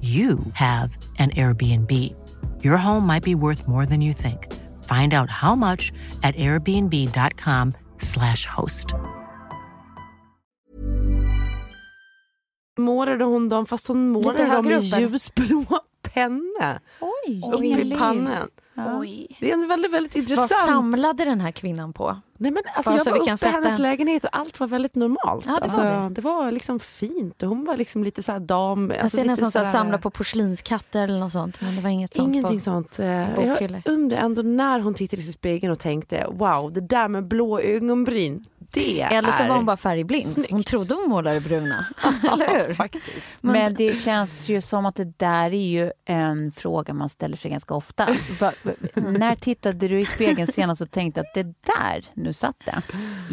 [0.00, 1.90] you have an Airbnb.
[2.64, 4.46] Your home might be worth more than you think.
[4.84, 8.94] Find out how much at airbnb.com/slash host.
[12.78, 15.64] Målade hon dem fast hon målade dem med upp, ljusblå
[16.02, 16.80] penna.
[17.00, 18.48] Oj, Uppe i pannan.
[19.00, 19.36] Oj.
[19.40, 20.66] Det är en väldigt, väldigt Vad intressant.
[20.66, 22.16] samlade den här kvinnan på?
[22.38, 25.44] Nej, men alltså, Bara jag var uppe i hennes lägenhet och allt var väldigt normalt.
[25.46, 26.08] Ja, det var alltså, det.
[26.14, 28.90] det var liksom fint hon var liksom lite så dam.
[28.90, 31.60] Jag Alltså, ser lite nästan så här samla på porslinskatter eller något sånt.
[31.60, 32.28] Men det var inget sånt.
[32.28, 32.98] Ingenting sånt.
[32.98, 33.46] Eh.
[33.46, 37.60] Jag undrar ändå när hon tittade i spegeln och tänkte wow, det där med blå
[37.60, 39.48] ögonbryn, det Eller så är...
[39.48, 40.32] var hon bara färgblind.
[40.32, 40.50] Snyggt.
[40.52, 41.86] Hon trodde hon målade bruna.
[42.32, 42.74] eller hur?
[42.74, 43.26] Faktiskt.
[43.40, 47.50] Men det känns ju som att det där är ju en fråga man ställer sig
[47.50, 48.08] ganska ofta.
[48.94, 52.82] När tittade du i spegeln senast och tänkte att det där, nu satt det.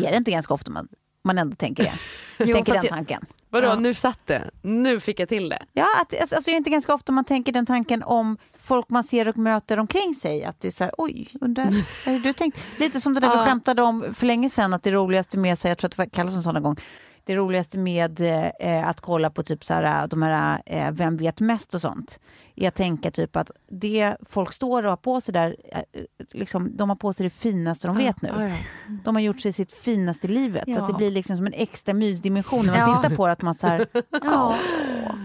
[0.08, 0.88] Är det inte ganska ofta man,
[1.23, 1.93] man ändå tänker det?
[2.39, 3.26] Jo, tänker den jag- tanken.
[3.49, 3.75] Vadå, Ja.
[3.75, 4.49] nu satt det.
[4.62, 5.65] Nu fick jag till det.
[5.73, 9.27] Ja, att, alltså är inte ganska ofta man tänker den tanken om folk man ser
[9.27, 10.43] och möter omkring sig.
[10.43, 11.65] Att det är så här, oj, undrar,
[12.05, 12.57] har du tänkt?
[12.77, 13.45] Lite som det där vi Ja.
[13.45, 16.05] skämtade om för länge sedan, att det roligaste med sig, jag tror att det var
[16.05, 16.77] Carlos som gång,
[17.25, 18.19] det roligaste med
[18.60, 22.19] eh, att kolla på typ så här, de här eh, Vem vet mest och sånt,
[22.65, 25.82] att tänka typ att det folk står och har på sig där, eh,
[26.32, 28.30] liksom, de har på sig det finaste de vet nu.
[28.38, 28.56] Ja, ja.
[29.04, 30.63] De har gjort sig sitt finaste i livet.
[30.67, 30.80] Ja.
[30.82, 33.02] Att det blir liksom som en extra mysdimension när man Ja.
[33.02, 33.34] tittar på det.
[33.34, 33.88] Att man så här,
[34.24, 34.56] Ja.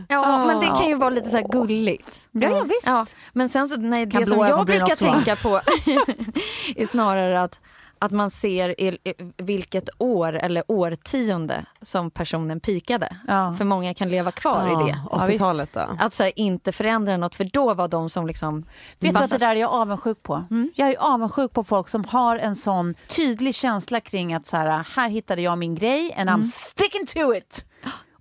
[0.09, 2.29] ja, men det kan ju vara lite så här gulligt.
[2.31, 2.87] ja, ja visst.
[2.87, 5.49] Ja, men sen så, nej, Kan det som jag brukar också tänka på
[6.77, 7.61] är snarare att,
[8.03, 13.17] att man ser i, i, vilket år eller årtionde som personen pikade.
[13.27, 13.55] Ja.
[13.59, 14.99] För många kan leva kvar i det.
[15.11, 15.45] Ja, visst.
[15.45, 15.89] 80-talet då.
[15.99, 18.65] Att så här, inte förändra något, för då var de som liksom...
[18.99, 20.45] Vet du att det där är jag avundsjuk på?
[20.75, 24.85] Jag är avundsjuk på folk som har en sån tydlig känsla kring att så här,
[24.97, 27.67] här hittade jag min grej and I'm sticking to it.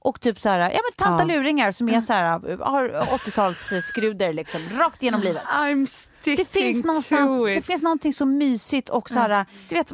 [0.04, 1.36] Och typ så här, ja men tanta Ja.
[1.38, 2.24] luringar som är så här,
[2.64, 5.44] har 80-talsskruder liksom, rakt genom livet.
[5.44, 7.56] I'm sticking Det finns, to någonstans, it.
[7.56, 9.92] det finns någonting så mysigt och så här, du vet,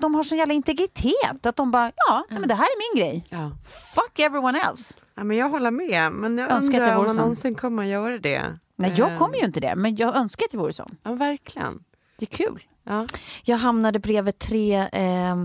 [0.00, 3.02] de har sån jävla integritet att de bara, ja, nej, men det här är min
[3.04, 3.24] grej.
[3.28, 3.50] Ja.
[3.94, 5.00] Fuck everyone else.
[5.14, 8.18] Ja, men jag håller med, men jag Önskar att undrar om man någonsin kommer göra
[8.18, 8.58] det.
[8.76, 10.96] Nej, jag Eh, kommer ju inte det, men jag önskar att jag vore sån.
[11.02, 11.84] Ja, verkligen.
[12.18, 12.62] Det är kul.
[12.84, 13.06] Ja.
[13.44, 15.36] Jag hamnade bredvid tre eh,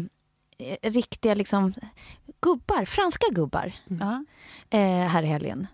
[0.82, 1.74] riktiga liksom,
[2.50, 4.24] gubbar, franska gubbar Ja.
[4.70, 5.68] eh, här i helgen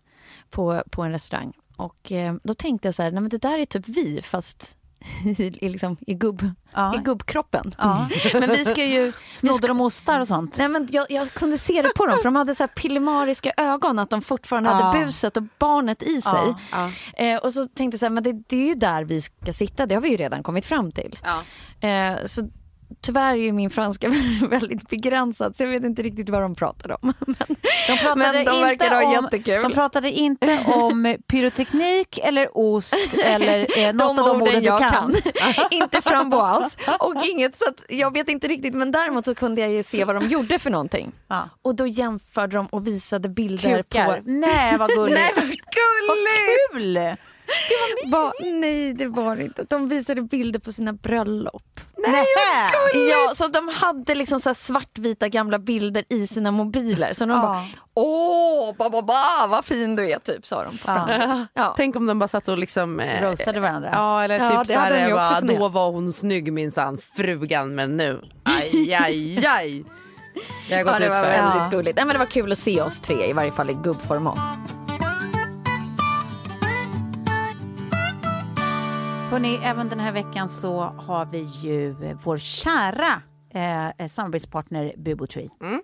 [0.49, 1.53] på, på en restaurang.
[1.77, 4.77] Och eh, då tänkte jag så här, nej men det där är typ vi fast
[5.37, 6.95] i, liksom, i, gubb, Ja.
[6.95, 7.75] i gubbkroppen.
[7.77, 8.07] Ja.
[8.33, 9.13] Men vi ska ju...
[9.35, 10.57] Snodde de ostar och sånt?
[10.57, 13.51] nej men jag, jag kunde se det på dem för de hade så här pillemariska
[13.57, 14.75] ögon att de fortfarande Ja.
[14.75, 16.55] hade buset och barnet i sig.
[16.71, 16.91] Ja.
[17.15, 17.23] Ja.
[17.25, 19.53] Eh, och så tänkte jag så här, men det, det är ju där vi ska
[19.53, 21.19] sitta, det har vi ju redan kommit fram till.
[21.23, 21.43] Ja.
[21.87, 22.49] Eh, så
[23.01, 24.09] tyvärr är min franska
[24.49, 27.13] väldigt begränsad så jag vet inte riktigt vad de pratar om.
[27.25, 27.35] Men,
[27.87, 29.63] De pratade, men de verkar ha om, jättekul.
[29.63, 34.79] de pratade inte om pyroteknik eller ost eller eh, något av de orden du jag
[34.91, 35.15] kan.
[35.71, 39.71] inte framboise och inget så att jag vet inte riktigt men däremot så kunde jag
[39.71, 41.11] ju se vad de gjorde för någonting.
[41.27, 41.49] Ja.
[41.61, 44.05] Och då jämförde de och visade bilder Kukar.
[44.17, 44.21] på...
[44.25, 45.19] Nej, vad gulligt.
[45.19, 45.45] Nej, vad
[46.07, 46.17] vad
[46.81, 47.17] kul!
[48.05, 49.63] Va, nej det var det inte.
[49.69, 51.79] De visade bilder på sina bröllop.
[52.07, 52.25] Nej,
[53.09, 57.13] Ja, så de hade liksom så här svartvita gamla bilder i sina mobiler.
[57.13, 57.41] Så de Ja.
[57.41, 61.45] bara, åh, ba, ba, ba, vad fin du är, typ sa de på Ja.
[61.53, 61.73] Ja.
[61.77, 62.99] Tänk om de bara satt och liksom...
[62.99, 63.89] Eh, Roastade varandra.
[63.93, 66.97] Ja, eller Ja, typ det så hade de här, bara, då var hon snygg minsann,
[66.97, 69.83] frugan, men nu, aj, aj, aj.
[70.69, 71.69] Jag har Ja, gått det ut var väldigt Ja.
[71.71, 71.95] gulligt.
[71.97, 74.37] Nej, men det var kul att se oss tre, i varje fall i gubbformat.
[79.31, 85.49] Hörrni, även den här veckan så har vi ju vår kära eh, samarbetspartner Bubotree.
[85.61, 85.81] Mm.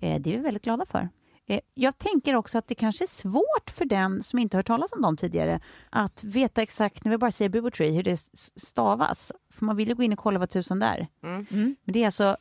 [0.00, 1.08] Eh, det är vi väldigt glada för.
[1.46, 4.92] Eh, jag tänker också att det kanske är svårt för den som inte hört talas
[4.92, 8.16] om dem tidigare att veta exakt, när vi bara säger Bubotree, hur det
[8.56, 9.32] stavas.
[9.50, 11.08] För man vill ju gå in och kolla vad tusan det är.
[11.22, 11.46] Mm.
[11.84, 12.36] Men det är alltså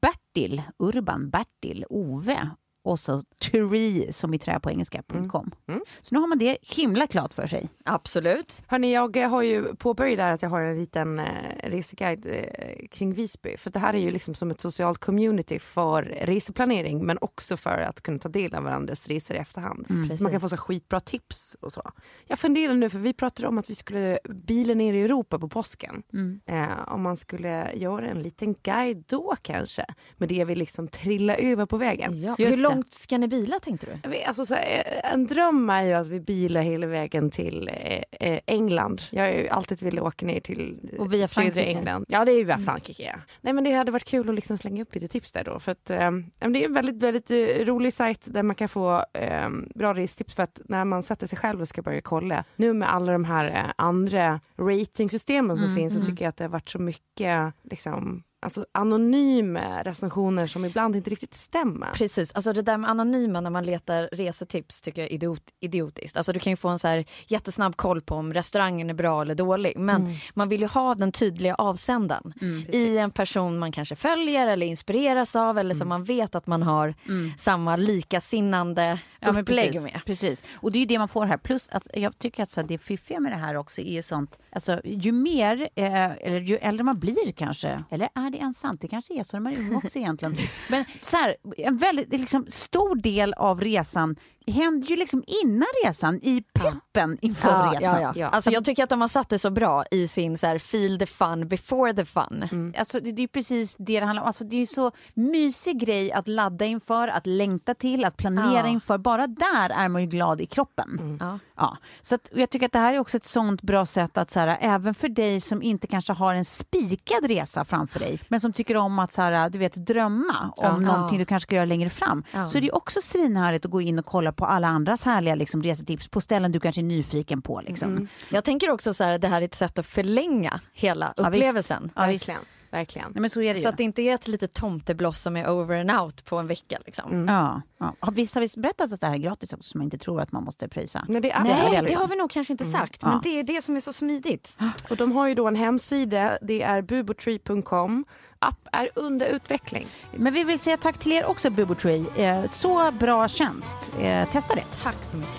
[0.00, 2.50] Bertil, Urban, Bertil, Ove
[2.88, 5.50] och så Tree som i trä på engelska.com.
[5.68, 5.80] Mm.
[6.02, 7.68] Så nu har man det himla klart för sig.
[7.84, 8.62] Absolut.
[8.66, 11.24] Hörni, jag eh, har ju påbörjat där att jag har en liten eh,
[11.62, 13.56] reseguide eh, kring Visby.
[13.56, 17.78] För det här är ju liksom som ett socialt community för reseplanering men också för
[17.78, 19.86] att kunna ta del av varandras resor i efterhand.
[20.16, 21.90] Så man kan få så skitbra tips och så.
[22.26, 25.48] Jag funderar nu, för vi pratade om att vi skulle bila ner i Europa på
[25.48, 26.02] påsken.
[26.46, 29.84] Eh, om man skulle göra en liten guide då kanske.
[30.16, 32.20] Med det vi liksom trillar över på vägen.
[32.20, 32.36] Ja.
[32.38, 32.68] Just Hur det.
[32.78, 34.08] Långt ska ni bila tänkte du?
[34.10, 38.02] Vet, Alltså, så här, en dröm är ju att vi bilar hela vägen till eh,
[38.28, 39.02] eh, England.
[39.10, 41.60] Jag har ju alltid velat åka ner till eh, Och via södra.
[41.62, 42.04] England.
[42.08, 43.02] Ja, det är ju via Frankrike.
[43.02, 43.20] Ja.
[43.40, 45.60] Nej, men det hade varit kul att liksom slänga upp lite tips där då.
[45.60, 49.04] För att, eh, det är en väldigt, väldigt eh, rolig sajt där man kan få
[49.12, 50.34] eh, bra restips.
[50.34, 53.24] För att när man sätter sig själv och ska börja kolla, nu med alla de
[53.24, 57.52] här eh, andra ratingsystemen som finns så tycker jag att det har varit så mycket
[57.62, 61.90] liksom, alltså, anonyma recensioner som ibland inte riktigt stämmer.
[61.94, 66.16] Precis, alltså det där med anonyma när man letar resetips tycker jag är idiot, idiotiskt.
[66.16, 69.22] Alltså du kan ju få en så här jättesnabb koll på om restaurangen är bra
[69.22, 69.72] eller dålig.
[69.76, 72.32] Men man vill ju ha den tydliga avsändaren
[72.68, 76.62] i en person man kanske följer eller inspireras av eller som man vet att man
[76.62, 76.94] har
[77.38, 80.00] samma likasinnande Ja, upplägg precis, med.
[80.06, 80.44] precis.
[80.56, 81.36] Och det är ju det man får här.
[81.36, 84.38] Plus att jag tycker att så det fiffiga med det här också är ju sånt,
[84.52, 88.80] alltså ju mer, eh, eller ju äldre man blir kanske, eller är det ens sant?
[88.80, 90.36] Det kanske är så när man är ung också egentligen.
[90.68, 94.16] Men så här, en väldigt liksom, stor del av resan
[94.50, 97.94] händer ju liksom innan resan, i peppen inför Ja, resan.
[97.94, 98.12] ja, ja.
[98.16, 98.28] Ja.
[98.28, 100.98] Alltså, jag tycker att de har satt det så bra i sin så här, feel
[100.98, 102.74] the fun before the fun.
[102.78, 104.26] Alltså, det, det är precis det det handlar om.
[104.26, 108.58] Alltså, det är ju så mysig grej att ladda inför, att längta till, att planera
[108.58, 108.66] Ja.
[108.66, 108.98] inför.
[108.98, 111.16] Bara där är man ju glad i kroppen.
[111.20, 111.38] Ja.
[111.56, 111.76] Ja.
[112.02, 114.30] Så att, och jag tycker att det här är också ett sånt bra sätt att
[114.30, 118.40] så här, även för dig som inte kanske har en spikad resa framför dig, men
[118.40, 120.92] som tycker om att så här, du vet, drömma om Ja.
[120.92, 122.48] någonting du kanske ska göra längre fram, Ja.
[122.48, 125.34] så är det ju också svinhärligt att gå in och kolla på alla andras härliga
[125.34, 127.60] liksom, resetips på ställen du kanske är nyfiken på.
[127.66, 128.08] Liksom.
[128.30, 131.36] Jag tänker också så här, det här är ett sätt att förlänga hela Ja, visst.
[131.36, 131.90] upplevelsen.
[131.96, 132.30] Ja, visst.
[132.70, 133.10] Verkligen.
[133.14, 133.62] Nej, men så är det ju.
[133.62, 136.46] Så att det inte är ett litet tomtebloss som är over and out på en
[136.46, 136.78] vecka.
[136.86, 137.28] Liksom.
[137.28, 137.94] Ja, ja.
[138.00, 140.20] Har- Visst har vi berättat att det här är gratis också, så man inte tror
[140.20, 141.04] att man måste pröjsa?
[141.08, 142.98] Men det är Nej, det det, har vi nog kanske inte sagt.
[143.02, 143.08] Ja.
[143.08, 144.56] Men det är det som är så smidigt.
[144.90, 148.04] Och de har ju då en hemsida, det är bubotree.com.
[148.38, 149.86] App är under utveckling.
[150.16, 152.04] Men vi vill säga tack till er också, Bubotree.
[152.16, 153.92] Eh, så bra tjänst.
[154.00, 154.64] Eh, testa det.
[154.82, 155.34] Tack så mycket.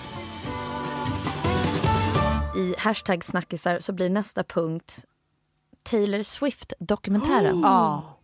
[2.56, 5.04] I hashtag snackisar så blir nästa punkt
[5.82, 7.60] Taylor Swift-dokumentären.
[7.62, 8.16] Ja,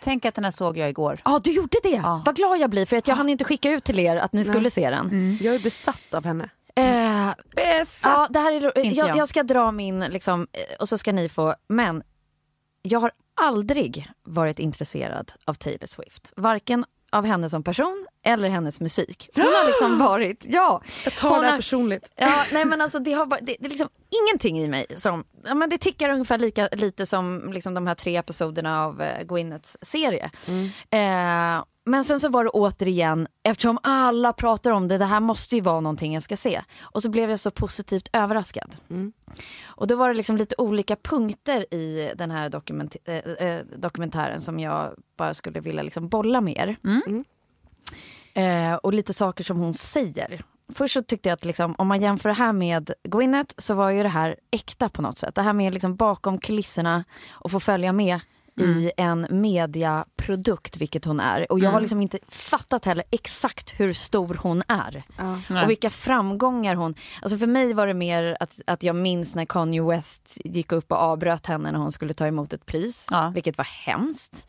[0.00, 1.18] Tänk att den här såg jag igår.
[1.44, 2.02] du gjorde det!
[2.24, 4.44] Vad glad jag blir för att jag hann inte skicka ut till er att ni
[4.44, 5.38] skulle se den.
[5.40, 6.48] Jag är besatt av henne.
[6.76, 8.12] Eh, Besatt!
[8.12, 9.16] ja, det här är, Inte jag, jag.
[9.16, 12.02] jag ska dra min, liksom, eh, och så ska ni få, men
[12.82, 16.32] jag har aldrig varit intresserad av Taylor Swift.
[16.36, 19.30] Varken av henne som person eller hennes musik.
[19.34, 20.82] Hon har liksom varit, ja.
[21.04, 22.12] jag tar det här har- personligt.
[22.16, 23.88] Ja, nej men alltså det, har, det, det är liksom
[24.22, 27.94] ingenting i mig som, ja, men det tickar ungefär lika lite som liksom de här
[27.94, 30.30] tre episoderna av eh, Gwyneths serie.
[30.90, 35.54] Eh, men sen så var det återigen, eftersom alla pratar om det, det här måste
[35.54, 36.62] ju vara någonting jag ska se.
[36.80, 38.76] Och så blev jag så positivt överraskad.
[39.64, 44.60] Och då var det liksom lite olika punkter i den här dokument, eh, dokumentären som
[44.60, 46.76] jag bara skulle vilja liksom bolla med er.
[48.34, 50.44] Eh, och lite saker som hon säger.
[50.74, 53.90] Först så tyckte jag att liksom, om man jämför det här med Gwyneth så var
[53.90, 55.34] ju det här äkta på något sätt.
[55.34, 58.20] Det här med liksom bakom kulisserna och få följa med
[58.56, 61.52] i en mediaprodukt, vilket hon är.
[61.52, 65.04] Och jag har liksom inte fattat heller exakt hur stor hon är.
[65.64, 66.94] Och vilka framgångar hon...
[67.22, 70.92] Alltså för mig var det mer att, att jag minns när Kanye West gick upp
[70.92, 73.06] och avbröt henne när hon skulle ta emot ett pris.
[73.10, 73.32] Ja.
[73.34, 74.46] Vilket var hemskt.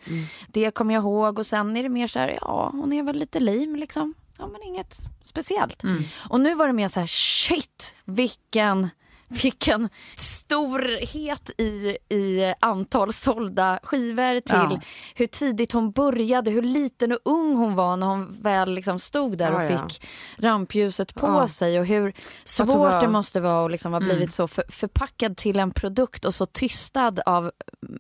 [0.47, 3.15] Det kommer jag ihåg och sen är det mer så här, ja hon är väl
[3.15, 4.13] lite lame liksom.
[4.37, 5.83] Ja men inget speciellt.
[6.29, 8.89] Och nu var det mer så här, shit vilken
[9.27, 14.79] vilken storhet i, i antal sålda skivor till Ja.
[15.15, 19.37] hur tidigt hon började, hur liten och ung hon var när hon väl liksom stod
[19.37, 19.87] där och Ja, ja.
[19.89, 20.07] fick
[20.37, 22.13] rampljuset på sig och hur
[22.43, 26.25] svårt var- det måste vara att liksom ha blivit så för, förpackad till en produkt
[26.25, 27.51] och så tystad av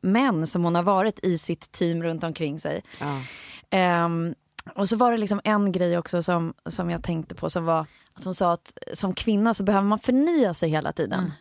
[0.01, 2.83] män som hon har varit i sitt team runt omkring sig.
[3.69, 4.35] Ehm,
[4.75, 7.85] och så var det liksom en grej också som, som jag tänkte på som var
[8.15, 11.31] att hon sa att som kvinna så behöver man förnya sig hela tiden.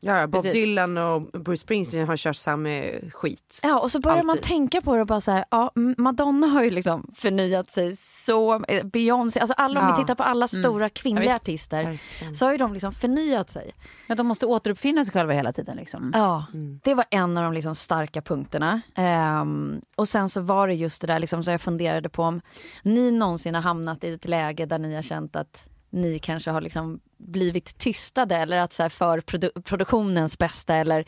[0.00, 0.52] Ja, Bob Precis.
[0.64, 2.68] Dylan och Bruce Springsteen har kört samma
[3.12, 3.60] skit.
[3.62, 4.42] Ja, och så börjar man Alltid.
[4.44, 8.64] tänka på det och bara så här, ja, Madonna har ju liksom förnyat sig så,
[8.64, 9.94] eh, Beyoncé, alltså alla, om Ja.
[9.96, 12.34] vi tittar på alla stora kvinnliga Ja, artister Verkligen.
[12.34, 13.74] så har ju de liksom förnyat sig.
[14.06, 15.76] Ja, de måste återuppfinna sig själva hela tiden.
[15.76, 16.10] Liksom.
[16.14, 16.44] Ja,
[16.82, 18.80] det var en av de liksom starka punkterna.
[18.94, 22.40] Ehm, och sen så var det just det där liksom, så jag funderade på om
[22.82, 26.60] ni någonsin har hamnat i ett läge där ni har känt att ni kanske har
[26.60, 31.04] liksom blivit tystade eller att så här, för produ- produktionens bästa eller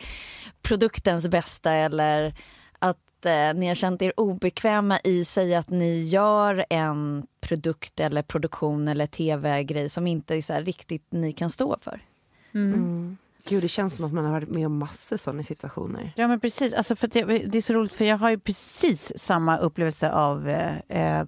[0.63, 2.35] produktens bästa eller
[2.79, 8.23] att eh, ni har känt er obekväma i sig att ni gör en produkt eller
[8.23, 12.01] produktion eller tv-grej som inte är så här riktigt ni kan stå för.
[12.55, 13.17] Mm.
[13.45, 16.13] Gud, det känns som att man har varit med om massor sådana situationer.
[16.17, 19.13] Ja men precis, alltså för det, det är så roligt för jag har ju precis
[19.19, 21.27] samma upplevelse av eh, eh,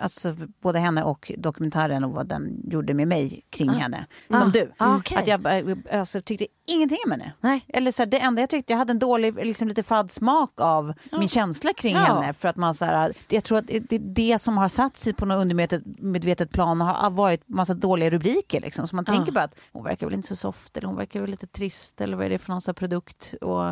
[0.00, 4.06] alltså både henne och dokumentären och vad den gjorde med mig kring henne.
[4.28, 4.46] Som Ah.
[4.52, 4.72] du.
[4.76, 5.18] Ah, okej.
[5.18, 7.32] Att jag eh, alltså, tyckte ingenting om henne.
[7.40, 7.64] Nej.
[7.68, 10.50] Eller så här, det enda jag tyckte, jag hade en dålig, liksom lite fadd smak
[10.60, 12.00] av min känsla kring Ja.
[12.00, 12.34] henne.
[12.34, 15.12] För att man så här, jag tror att det, det, det som har satt sig
[15.12, 18.60] på något undermedvetet medvetet plan har varit massa dåliga rubriker.
[18.60, 18.88] Liksom.
[18.88, 19.12] Så man Ja.
[19.14, 22.00] tänker bara att hon verkar väl inte så soft eller hon verkar väl lite trist
[22.00, 23.34] eller vad är det för någon sån produkt.
[23.40, 23.62] Och,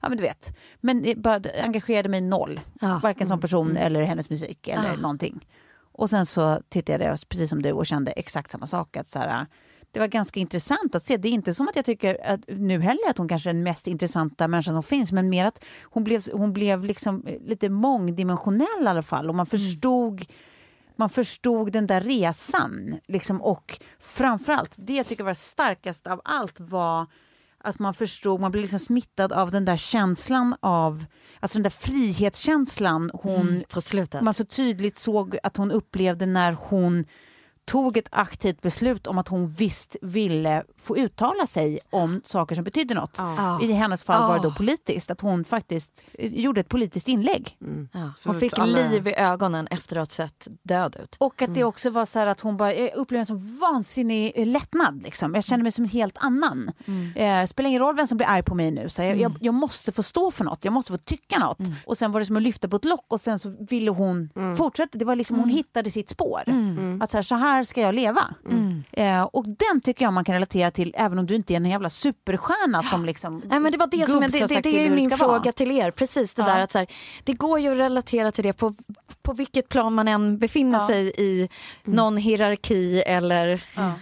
[0.00, 0.56] ja men du vet.
[0.80, 2.60] Men det bara det engagerade mig noll.
[2.80, 3.00] Ja.
[3.02, 4.96] Varken som person eller hennes musik eller Ah.
[4.96, 5.46] någonting.
[5.92, 8.96] Och sen så tittade jag precis som du och kände exakt samma sak.
[8.96, 9.46] Att så här,
[9.92, 11.16] det var ganska intressant att se.
[11.16, 13.62] Det är inte som att jag tycker att nu heller att hon kanske är den
[13.62, 18.82] mest intressanta människan som finns, men mer att hon blev, hon blev liksom lite mångdimensionell
[18.84, 20.24] i alla fall och man förstod
[20.98, 23.00] man förstod den där resan.
[23.08, 27.06] Liksom, och framförallt, det jag tycker var starkast av allt var
[27.60, 31.04] att man förstod, man blev liksom smittad av den där känslan av,
[31.40, 34.22] alltså den där frihetskänslan hon slutet.
[34.22, 37.04] man så tydligt såg att hon upplevde när hon
[37.68, 42.64] tog ett aktivt beslut om att hon visst ville få uttala sig om saker som
[42.64, 43.14] betydde något.
[43.18, 43.60] Ja.
[43.62, 44.54] I hennes fall var det då Ja.
[44.56, 47.56] politiskt, att hon faktiskt gjorde ett politiskt inlägg.
[47.92, 48.12] Ja.
[48.20, 51.16] För Hon fick alla- liv i ögonen efter att ha sett död ut.
[51.18, 54.32] Och att det också var så här att hon bara jag upplevde en så vansinnig
[54.34, 55.02] eh, lättnad.
[55.02, 55.34] Liksom.
[55.34, 56.70] Jag kände mig som en helt annan.
[57.16, 58.88] Eh, spelar ingen roll vem som blir arg på mig nu.
[58.88, 61.58] Så jag, jag, jag måste få stå för något, jag måste få tycka något.
[61.86, 64.30] Och sen var det som att lyfta på ett lock och sen så ville hon
[64.56, 64.98] fortsätta.
[64.98, 66.42] Det var liksom hon hittade sitt spår.
[67.00, 68.20] Att så här, så här ska jag leva.
[68.92, 71.66] Eh, och den tycker jag man kan relatera till även om du inte är en
[71.66, 74.90] jävla superstjärna som liksom Nej, men det var det som har det, det, det är
[74.90, 75.52] min ska fråga vara.
[75.52, 75.90] till er.
[75.90, 76.48] Precis det Ja.
[76.48, 76.86] där att så här,
[77.24, 78.74] det går ju att relatera till det på,
[79.22, 80.86] på vilket plan man än befinner Ja.
[80.86, 81.48] sig i
[81.84, 83.92] någon hierarki eller Ja.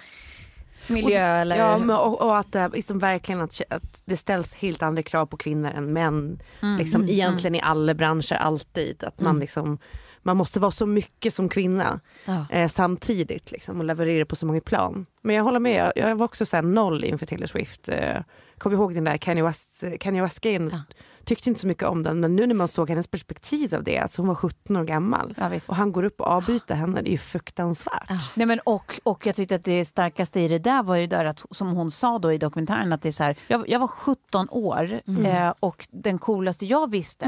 [0.88, 1.56] miljö eller...
[1.56, 5.26] Ja, men, och, och att, det liksom verkligen att, att det ställs helt andra krav
[5.26, 6.38] på kvinnor än män.
[6.78, 9.04] liksom, egentligen i alla branscher, alltid.
[9.04, 9.78] Att man, liksom,
[10.26, 12.46] man måste vara så mycket som kvinna Ja.
[12.50, 15.06] eh, samtidigt liksom, och leverera på så många plan.
[15.22, 17.88] Men jag håller med, jag, jag var också så noll inför Taylor Swift.
[17.88, 18.16] Eh,
[18.58, 20.70] kom ihåg den där Kanye West, Kanye West-grejen.
[20.72, 20.80] Ja.
[21.24, 23.98] Tyckte inte så mycket om den men nu när man såg hennes perspektiv av det,
[23.98, 27.08] alltså hon var 17 år gammal Ja, och han går upp och avbryter henne, det
[27.08, 28.10] är ju fruktansvärt.
[28.34, 31.24] Nej, men och, och jag tyckte att det starkaste i det där var ju där
[31.24, 33.86] att, som hon sa då i dokumentären att det är så här, jag, jag var
[33.88, 37.26] 17 år eh, och den coolaste jag visste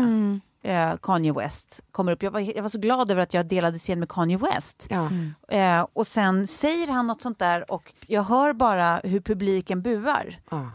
[0.64, 2.22] eh, Kanye West kommer upp.
[2.22, 4.86] Jag var, jag var så glad över att jag delade scen med Kanye West.
[4.90, 5.10] Ja.
[5.56, 10.40] Eh, och sen säger han något sånt där och jag hör bara hur publiken buar.
[10.50, 10.70] Ja.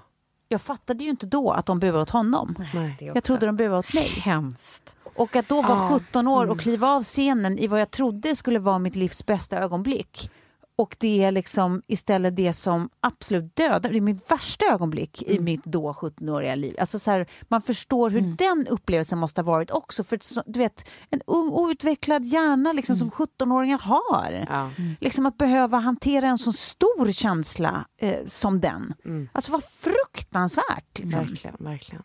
[0.48, 2.56] Jag fattade ju inte då att de buar åt honom.
[2.74, 2.98] Nej.
[3.16, 4.08] Jag trodde de buade åt mig.
[4.08, 4.96] Hemskt.
[5.16, 6.00] Och att då vara Ja.
[6.00, 9.58] 17 år och kliva av scenen i vad jag trodde skulle vara mitt livs bästa
[9.60, 10.32] ögonblick.
[10.76, 15.40] Och det är liksom istället det som absolut dödar, det är mitt värsta ögonblick i
[15.40, 16.76] mitt då 17-åriga liv.
[16.80, 20.04] Alltså så här, man förstår hur den upplevelsen måste ha varit också.
[20.04, 24.46] För du vet, en ung outvecklad hjärna liksom, som 17-åringar har.
[24.50, 24.70] Ja.
[25.00, 28.94] Liksom att behöva hantera en så stor känsla eh, som den.
[29.32, 31.00] Alltså vad fruktansvärt.
[31.00, 31.26] Liksom.
[31.26, 32.04] Verkligen, verkligen.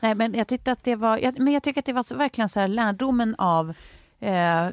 [0.00, 2.16] Nej, men jag tyckte att det var, jag, men jag tycker att det var så,
[2.16, 3.74] verkligen så här lärdomen av
[4.24, 4.68] eh,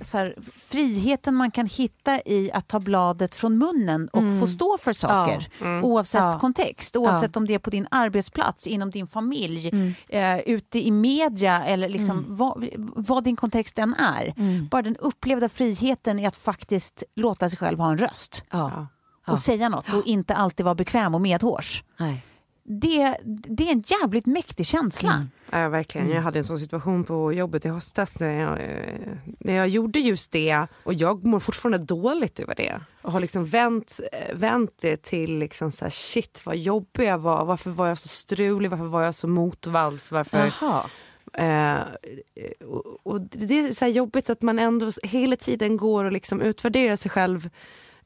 [0.00, 0.34] så här,
[0.70, 5.48] friheten man kan hitta i att ta bladet från munnen och få stå för saker
[5.82, 6.38] oavsett Ja.
[6.38, 6.96] kontext.
[6.96, 9.94] Oavsett om det är på din arbetsplats, inom din familj, Mm.
[10.08, 14.34] eh, ute i media eller liksom vad, vad din kontext än är.
[14.36, 14.68] Mm.
[14.68, 18.86] Bara den upplevda friheten i att faktiskt låta sig själv ha en röst Ja.
[19.26, 21.84] och säga något och inte alltid vara bekväm och medhårs.
[21.98, 22.22] Nej.
[22.68, 25.26] Det, det är en jävligt mäktig känsla.
[25.50, 26.10] Ja, verkligen.
[26.10, 30.00] Jag hade en sån situation på jobbet i höstas när jag, eh, när jag gjorde
[30.00, 32.80] just det och jag mår fortfarande dåligt över det.
[33.02, 37.18] Och har liksom vänt, eh, vänt det till liksom så här, shit vad jobbig jag
[37.18, 37.44] var.
[37.44, 38.70] Varför var jag så strulig?
[38.70, 40.12] Varför var jag så motvalls?
[40.12, 40.52] Varför...
[40.60, 40.90] Jaha.
[41.32, 41.82] Eh,
[42.66, 46.96] och, och det är så jobbigt att man ändå hela tiden går och liksom utvärderar
[46.96, 47.50] sig själv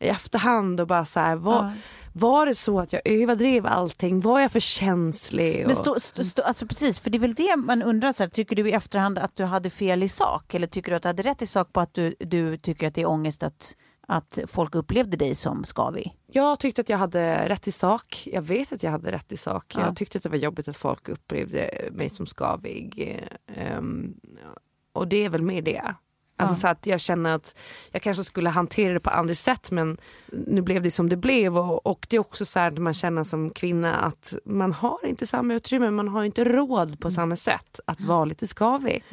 [0.01, 1.73] i efterhand och bara så här, var,
[2.13, 4.21] var det så att jag överdrev allting?
[4.21, 5.61] Var jag för känslig?
[5.67, 8.13] Men Och- stå, stå, stå, alltså precis, för det är väl det man undrar.
[8.13, 10.55] Så här, tycker du i efterhand att du hade fel i sak?
[10.55, 12.95] Eller tycker du att du hade rätt i sak på att du, du tycker att
[12.95, 13.77] det är ångest att,
[14.07, 16.15] att folk upplevde dig som skavig?
[16.27, 18.29] Jag tyckte att jag hade rätt i sak.
[18.33, 19.75] Jag vet att jag hade rätt i sak.
[19.77, 19.81] Ja.
[19.87, 23.19] Jag tyckte att det var jobbigt att folk upplevde mig som skavig.
[23.57, 24.15] Ehm,
[24.93, 25.95] och det är väl mer det.
[26.41, 27.55] Alltså så att jag känner att
[27.91, 29.97] jag kanske skulle hantera det på andra sätt men
[30.47, 32.95] nu blev det som det blev och, och det är också så här att man
[32.95, 37.37] känner som kvinna att man har inte samma utrymme, man har inte råd på samma
[37.37, 39.05] sätt att vara lite skavig.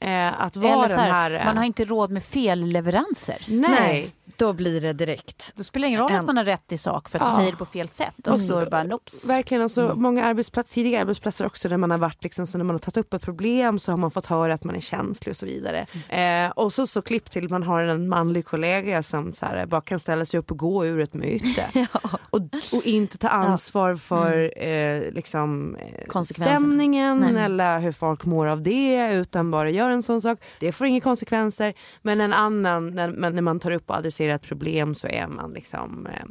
[0.00, 1.40] Eh, att vara Eller så den här, här...
[1.40, 3.44] eh, man har inte råd med felleveranser.
[3.48, 4.14] nej.
[4.36, 5.52] Då blir det direkt.
[5.56, 7.30] Då spelar det ingen roll att En- man har rätt i sak för att du
[7.30, 7.36] Ja.
[7.36, 8.26] säger det på fel sätt.
[8.26, 9.28] Och Och så så- är det bara nops.
[9.28, 10.02] Verkligen, alltså, Mm.
[10.02, 12.96] många arbetsplatser, tidiga arbetsplatser också där man har varit liksom, så när man har tagit
[12.96, 15.86] upp ett problem så har man fått höra att man är känslig och så vidare.
[16.10, 16.46] Mm.
[16.46, 19.80] Eh, och så, så klipp till man har en manlig kollega som så här, bara
[19.80, 21.88] kan ställa sig upp och gå ur ett möte.
[22.30, 22.40] och,
[22.72, 26.24] och inte ta ansvar för eh, liksom, eh, Mm.
[26.24, 27.44] Stämningen Nej.
[27.44, 30.38] eller hur folk mår av det utan bara gör en sån sak.
[30.60, 31.74] Det får inga konsekvenser.
[32.02, 35.52] Men en annan, när, när man tar upp och adresserar ett problem så är man
[35.52, 36.26] liksom eh,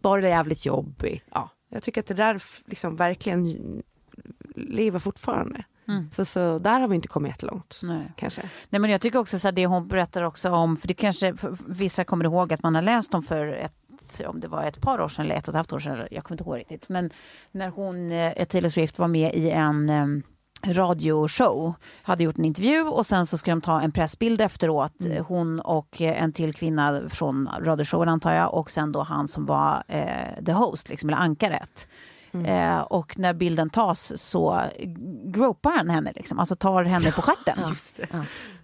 [0.00, 1.22] bara jävligt jobbig.
[1.32, 3.56] Ja, jag tycker att det där liksom verkligen
[4.54, 5.64] lever fortfarande.
[5.88, 6.10] Mm.
[6.10, 7.80] Så, så där har vi inte kommit jättelångt.
[7.82, 8.12] Nej.
[8.16, 8.42] Kanske.
[8.68, 11.56] Nej, men jag tycker också så det hon berättar också om, för det kanske för
[11.66, 13.72] vissa kommer ihåg att man har läst om för ett
[14.26, 16.08] om det var ett par år sedan eller ett och ett halvt år sedan, eller
[16.10, 16.88] jag kommer inte ihåg riktigt.
[16.88, 17.10] Men
[17.52, 20.06] när hon, eh, Taylor Swift var med i en eh,
[20.72, 25.04] radioshow, hade gjort en intervju och sen så ska de ta en pressbild efteråt.
[25.04, 25.24] Mm.
[25.24, 29.44] Hon och eh, en till kvinna från radioshowen antar jag och sen då han som
[29.44, 31.88] var eh, the host, liksom, eller ankaret.
[32.40, 32.76] Mm.
[32.76, 34.62] Eh, och när bilden tas så
[35.24, 37.58] gropar han henne, liksom, alltså tar henne på stjärten.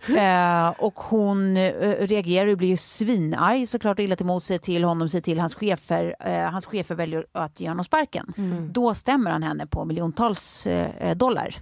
[0.08, 4.58] Eh, och hon eh, reagerar och blir ju svinarg såklart och illa till emot sig
[4.58, 6.16] till honom, säger till hans chefer.
[6.20, 8.32] Eh, hans chefer väljer att ge honom sparken.
[8.72, 11.54] Då stämmer han henne på miljontals eh, dollar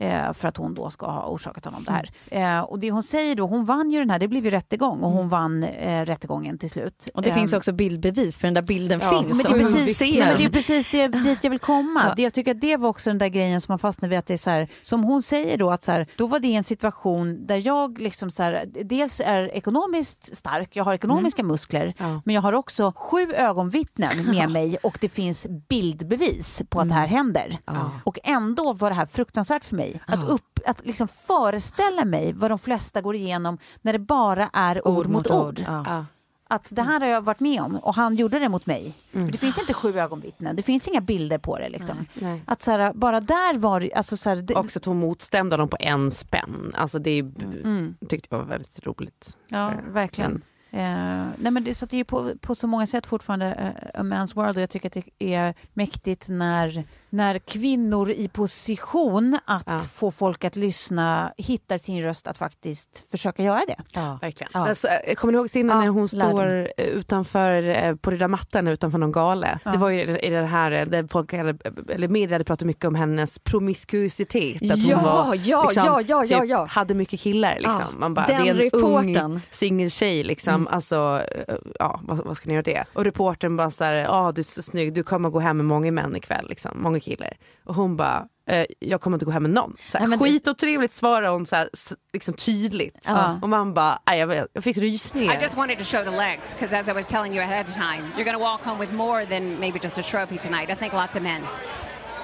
[0.00, 2.64] eh, för att hon då ska ha orsakat honom det här.
[2.70, 5.10] Och det hon säger då, hon vann ju den här, det blev ju rättegång och
[5.10, 7.08] hon vann eh, rättegången till slut.
[7.14, 9.44] Och det finns också bildbevis för den där bilden Ja, finns.
[9.44, 12.00] men det, är precis, nej, men det är precis det, dit jag vill komma.
[12.04, 12.14] Ja.
[12.16, 14.18] Det, jag tycker att det var också den där grejen som man fastnade vid.
[14.18, 16.54] Att det är så här, som hon säger då, att så här, då var det
[16.54, 21.94] en situation där jag liksom så här, dels är ekonomiskt stark, jag har ekonomiska muskler,
[21.98, 22.20] Ja.
[22.24, 26.94] men jag har också sju ögonvittnen med mig och det finns bildbevis på att det
[26.94, 27.58] här händer.
[28.04, 30.00] Och ändå var det här fruktansvärt för mig.
[30.06, 34.88] Att, upp, att liksom föreställa mig vad de flesta går igenom när det bara är
[34.88, 35.64] ord, mot ord.
[35.66, 36.04] Ja.
[36.50, 38.94] Att det här har jag varit med om och han gjorde det mot mig.
[39.12, 41.68] För Det finns inte sju ögonvittnen, det finns inga bilder på det.
[41.68, 42.06] Liksom.
[42.14, 42.42] Nej.
[42.46, 43.90] Att så här, bara där var.
[43.96, 46.72] Alltså, så här, det Också att hon motstämde honom på en spänn.
[46.76, 47.94] Alltså det Mm.
[48.08, 49.38] tyckte jag var väldigt roligt.
[49.48, 50.42] ja, Eh, verkligen.
[50.70, 54.02] Eh, nej men det, så det är på, på så många sätt fortfarande uh, a
[54.02, 59.62] man's world och jag tycker att det är mäktigt när, när kvinnor i position att
[59.66, 59.78] Ja.
[59.78, 63.76] få folk att lyssna hittar sin röst att faktiskt försöka göra det.
[63.94, 64.18] Ja.
[64.22, 64.50] Verkligen.
[64.54, 64.68] Ja.
[64.68, 68.68] Alltså, jag kommer ihåg scenen Ja, när hon står eh, utanför eh, på röda mattan
[68.68, 69.58] utanför någon gale.
[69.64, 69.70] Ja.
[69.72, 72.94] Det var ju i det här eh, där folk eller media hade pratat mycket om
[72.94, 74.62] hennes promiskuositet.
[74.62, 77.54] Att hon Ja, var, ja, liksom, ja, ja, ja, typ, hade mycket killar.
[77.54, 77.74] Liksom.
[77.80, 79.32] Ja, Man bara, den det är en reportern.
[79.32, 80.24] ung singeltjej.
[80.24, 80.68] Liksom.
[80.68, 82.84] Alltså, eh, ja, vad, vad ska ni göra det?
[82.92, 85.66] Och reportern bara så här, ah, du är så snygg, du kommer gå hem med
[85.66, 86.48] många män ikväll.
[86.48, 87.36] Liksom, många killar.
[87.64, 89.76] Och hon bara, eh, jag kommer inte gå hem med någon.
[89.88, 91.68] Så här, Nej, men det- skitotrevligt svarar hon så här,
[92.12, 92.98] liksom tydligt.
[93.06, 93.38] Ja.
[93.42, 95.34] Och man bara, jag, vet, jag fick rysningar.
[95.34, 97.74] I just wanted to show the legs because, as I was telling you ahead of
[97.74, 100.70] time, you're to walk home with more than maybe just a trophy tonight.
[100.70, 101.42] I think lots of men.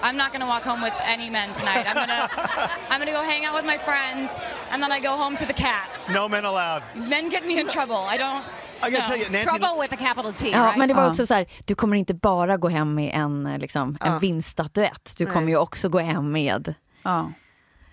[0.07, 1.84] I'm not gonna walk home with any men tonight.
[1.88, 2.22] I'm gonna
[2.90, 4.28] I'm gonna go hang out with my friends
[4.70, 5.98] and then I go home to the cats.
[6.14, 6.82] No men allowed.
[6.94, 8.00] Men get me in trouble.
[8.14, 8.42] I don't
[8.82, 9.09] I gotta No.
[9.09, 9.46] tell you, Nancy.
[9.59, 10.78] Trouble with a capital T, Ja, right?
[10.78, 13.59] men det var också så här, du kommer inte bara gå hem med en, eh,
[13.59, 14.18] liksom, en Ja.
[14.18, 17.32] vinststatyett, du kommer ju också gå hem med Ja.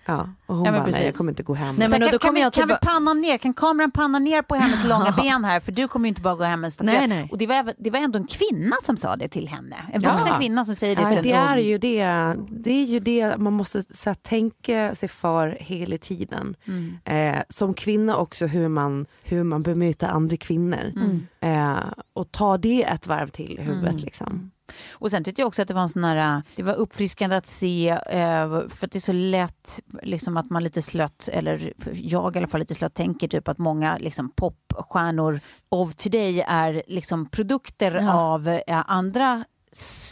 [0.06, 1.76] Ja, och hon Ja, bara, nej jag kommer inte gå hem.
[1.76, 4.42] Nej, men kan, då kan, kommer vi, kan vi panna ner, kan kameran panna ner
[4.42, 5.60] på hennes långa ben här?
[5.60, 6.70] För du kommer ju inte bara gå hem en.
[6.80, 7.28] Nej, nej.
[7.32, 9.76] Och det var, det var ändå en kvinna som sa det till henne.
[9.92, 10.12] En Ja.
[10.12, 12.04] vuxen kvinna som säger det Ja, till det en är ju det,
[12.48, 16.56] det är ju det man måste så här, tänka sig för hela tiden.
[16.66, 16.98] Mm.
[17.36, 20.92] Eh, som kvinna också hur man, hur man bemöter andra kvinnor.
[20.96, 21.26] Mm.
[21.40, 24.00] Eh, och ta det ett varv till i huvudet.
[24.02, 24.50] Liksom.
[24.92, 27.46] Och sen tyckte jag också att det var en sån här, det var uppfriskande att
[27.46, 32.36] se, eh, för att det är så lätt liksom att man lite slött, eller jag
[32.36, 37.28] i alla fall lite slött, tänker typ att många liksom popstjärnor of today är liksom
[37.28, 38.12] produkter Ja.
[38.14, 39.44] av eh, andra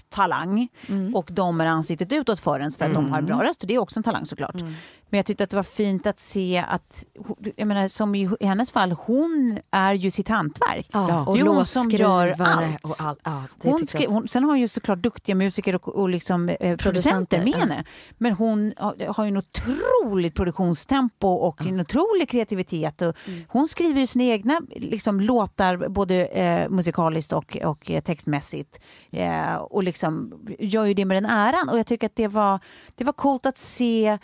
[0.08, 0.68] talang
[1.14, 3.62] och de är ansiktet utåt för ens för att de har bra röst.
[3.62, 4.54] Och det är också en talang såklart.
[5.10, 7.04] Men jag tyckte att det var fint att se att,
[7.56, 10.88] jag menar som i hennes fall, hon är ju sitt hantverk.
[10.92, 12.84] Ja, det är hon som gör låtskrivare allt.
[12.84, 14.10] och all, ja, det Hon jag.
[14.10, 17.54] hon, sen har hon ju såklart duktiga musiker och, och liksom, eh, producenter Producenter, med
[17.54, 17.58] ja.
[17.58, 17.84] henne.
[18.18, 23.02] Men hon har, har ju en otroligt produktionstempo och en otrolig kreativitet.
[23.02, 23.44] Och Mm.
[23.48, 28.80] Hon skriver ju sina egna liksom, låtar både eh, musikaliskt och, och eh, textmässigt.
[29.10, 31.68] Eh, och liksom gör ju det med den äran.
[31.68, 32.58] Och jag tycker att det var,
[32.94, 34.18] det var coolt att se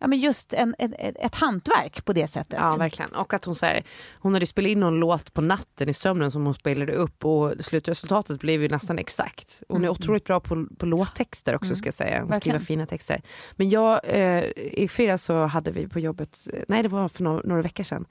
[0.00, 2.58] ja, men just en, ett, ett hantverk på det sättet.
[2.58, 3.12] Ja verkligen.
[3.12, 3.82] Och att hon, så här,
[4.20, 7.54] hon hade spelat in någon låt på natten i sömnen som hon spelade upp och
[7.60, 9.62] slutresultatet blev ju nästan exakt.
[9.68, 12.22] Hon är otroligt bra på, på låttexter också ska jag säga.
[12.22, 13.22] Hon skriver fina texter.
[13.52, 17.42] Men jag, eh, i fredags så hade vi på jobbet, nej det var för några,
[17.44, 18.06] några veckor sedan,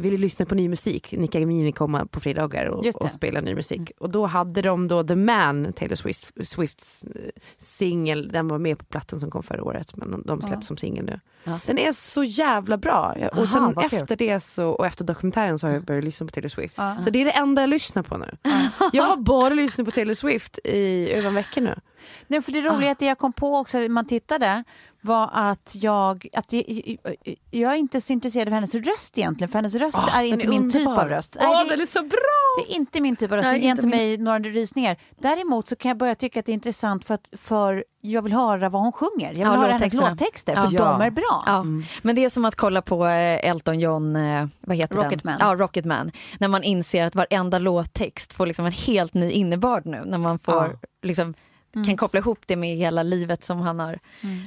[0.00, 1.12] ville lyssna på ny musik.
[1.18, 3.90] Nika Gamini kommer på fredagar och, och spela ny musik.
[3.98, 7.10] Och då hade de då The Man, Taylor Swift, Swifts eh,
[7.56, 8.28] singel.
[8.32, 11.20] Den var med på plattan som kom förra året men de, släpps som singel nu.
[11.44, 11.60] Ja.
[11.66, 13.14] Den är så jävla bra.
[13.20, 13.98] Jag- Aha, och sen vad kul.
[14.00, 16.74] efter det så, och efter dokumentären så har jag börjat lyssna på Taylor Swift.
[16.76, 16.96] Ja.
[17.02, 18.36] Så det är det enda jag lyssnar på nu.
[18.92, 21.74] Jag har bara lyssnat på Taylor Swift i över en vecka nu.
[22.26, 24.64] Nej, för det roliga är att jag kom på också man tittade
[25.00, 26.96] var att jag, att jag,
[27.50, 30.48] jag är inte så intresserad av hennes röst egentligen, för hennes röst är inte är
[30.48, 31.36] min typ av röst.
[31.40, 32.64] Åh, Nej, det, den är så bra!
[32.66, 33.90] det är inte min typ av röst, Nej, det ger inte min.
[33.96, 34.96] mig några rysningar.
[35.20, 38.32] Däremot så kan jag börja tycka att det är intressant för att för jag vill
[38.32, 39.26] höra vad hon sjunger.
[39.26, 40.10] Jag vill Ja, höra hennes låttexterna.
[40.10, 40.66] låttexter, Ja.
[40.66, 40.84] för Ja.
[40.84, 41.42] de är bra.
[41.46, 41.64] Ja.
[42.02, 45.38] Men det är som att kolla på eh, Elton John, eh, vad heter Rocketman.
[45.38, 45.48] den?
[45.48, 46.12] Ja, Rocketman.
[46.38, 50.02] När man inser att varenda låttext får liksom en helt ny innebörd nu.
[50.06, 51.34] När man får liksom
[51.72, 53.98] kan koppla ihop det med hela livet som han har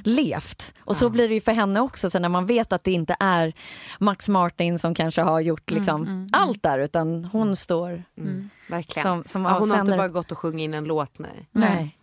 [0.04, 0.74] levt.
[0.80, 3.16] Och så blir det ju för henne också, så när man vet att det inte
[3.20, 3.52] är
[4.00, 9.06] Max Martin som kanske har gjort liksom allt där, utan hon står Mm, verkligen.
[9.08, 11.18] som, som ja, hon har inte bara gått och sjungit in en låt.
[11.18, 11.48] Nej.
[11.52, 11.96] Nej.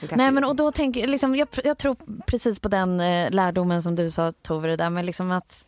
[0.00, 1.96] Kanske- Nej men och då tänker jag, liksom, jag, jag tror
[2.26, 5.64] precis på den eh, lärdomen som du sa Tove, det där med liksom att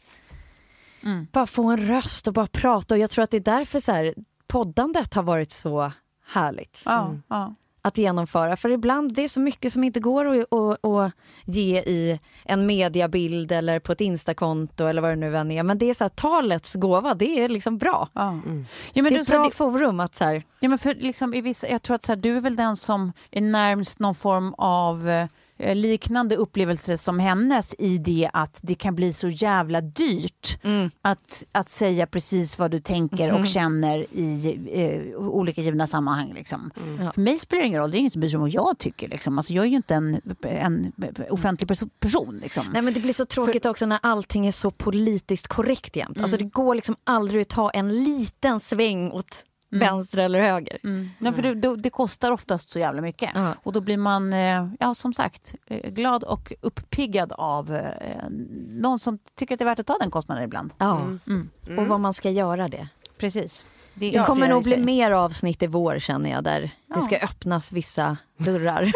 [1.02, 1.26] Mm.
[1.32, 3.92] bara få en röst och bara prata och jag tror att det är därför så
[3.92, 4.14] här,
[4.46, 5.92] poddandet har varit så
[6.26, 7.54] härligt Ja, ja.
[7.84, 8.56] Att genomföra.
[8.56, 11.12] För ibland det är så mycket som inte går att, att, att
[11.44, 15.62] ge i en mediabild eller på ett instakonto eller vad det nu än är.
[15.62, 18.08] Men det är så här, talets gåva, det är liksom bra.
[18.12, 18.28] Ja.
[18.28, 18.66] Mm.
[18.92, 20.94] Ja, men det är du, ett bra det, forum att så här, ja, men för
[20.94, 23.98] liksom, i vissa, jag tror att så här, du är väl den som är närmast
[23.98, 25.26] någon form av eh,
[25.58, 31.44] liknande upplevelse som hennes i det att det kan bli så jävla dyrt mm, att,
[31.52, 36.32] att säga precis vad du tänker och känner i eh, olika givna sammanhang.
[36.34, 36.70] Liksom.
[37.00, 37.12] Ja.
[37.12, 38.78] För mig spelar det ingen roll, det är ingen som bryr sig om vad jag
[38.78, 39.08] tycker.
[39.08, 39.38] Liksom.
[39.38, 40.92] Alltså, jag är ju inte en, en
[41.30, 42.40] offentlig perso- person.
[42.42, 42.66] Liksom.
[42.72, 46.20] Nej men det blir så tråkigt också när allting är så politiskt korrekt jämt.
[46.20, 49.44] Alltså det går liksom aldrig att ta en liten sväng åt
[49.80, 50.78] vänster eller höger.
[50.84, 51.08] Mm.
[51.18, 53.30] Nej, för det, det, det kostar oftast så jävla mycket.
[53.34, 53.54] Ja.
[53.62, 58.28] Och då blir man, eh, ja som sagt, eh, glad och uppiggad av eh,
[58.68, 60.74] någon som tycker att det är värt att ta den kostnaden ibland.
[60.78, 61.48] Ja, Mm.
[61.78, 62.88] och vad man ska göra det.
[63.18, 63.64] Precis.
[63.94, 66.96] Det är kommer nog bli mer avsnitt i vår känner jag där Ja.
[66.96, 68.92] det ska öppnas vissa dörrar.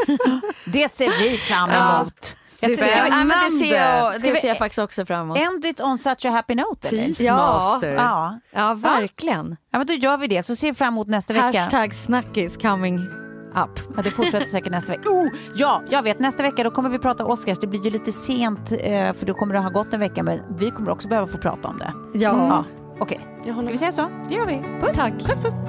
[0.64, 2.00] Det ser vi fram Ja.
[2.00, 2.36] emot.
[2.60, 5.38] Ja, men det ser jag, det ser jag faktiskt också fram emot.
[5.38, 7.04] End it on such a happy note eller?
[7.06, 7.94] Teasemaster.
[7.94, 8.40] Ja.
[8.52, 9.56] Ja, verkligen.
[9.72, 10.42] ja, men då gör vi det.
[10.42, 11.44] Så ser vi fram emot nästa vecka.
[11.60, 13.80] Hashtag snackis coming up.
[13.96, 15.10] Ja, det fortsätter säkert nästa vecka.
[15.10, 16.18] Oh, ja, jag vet.
[16.20, 17.58] Nästa vecka då kommer vi prata Oscars.
[17.58, 20.40] Det blir ju lite sent eh, för då kommer det ha gått en vecka men
[20.58, 21.92] vi kommer också behöva få prata om det.
[22.18, 22.36] Ja.
[22.48, 22.64] Ja,
[23.00, 24.10] Okej, Jag ska vi säga så?
[24.28, 24.62] Det gör vi.
[24.80, 24.96] Puss!
[24.96, 25.12] Tack.
[25.12, 25.62] Puss puss.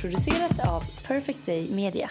[0.00, 2.10] Producerat av Perfect Day Media.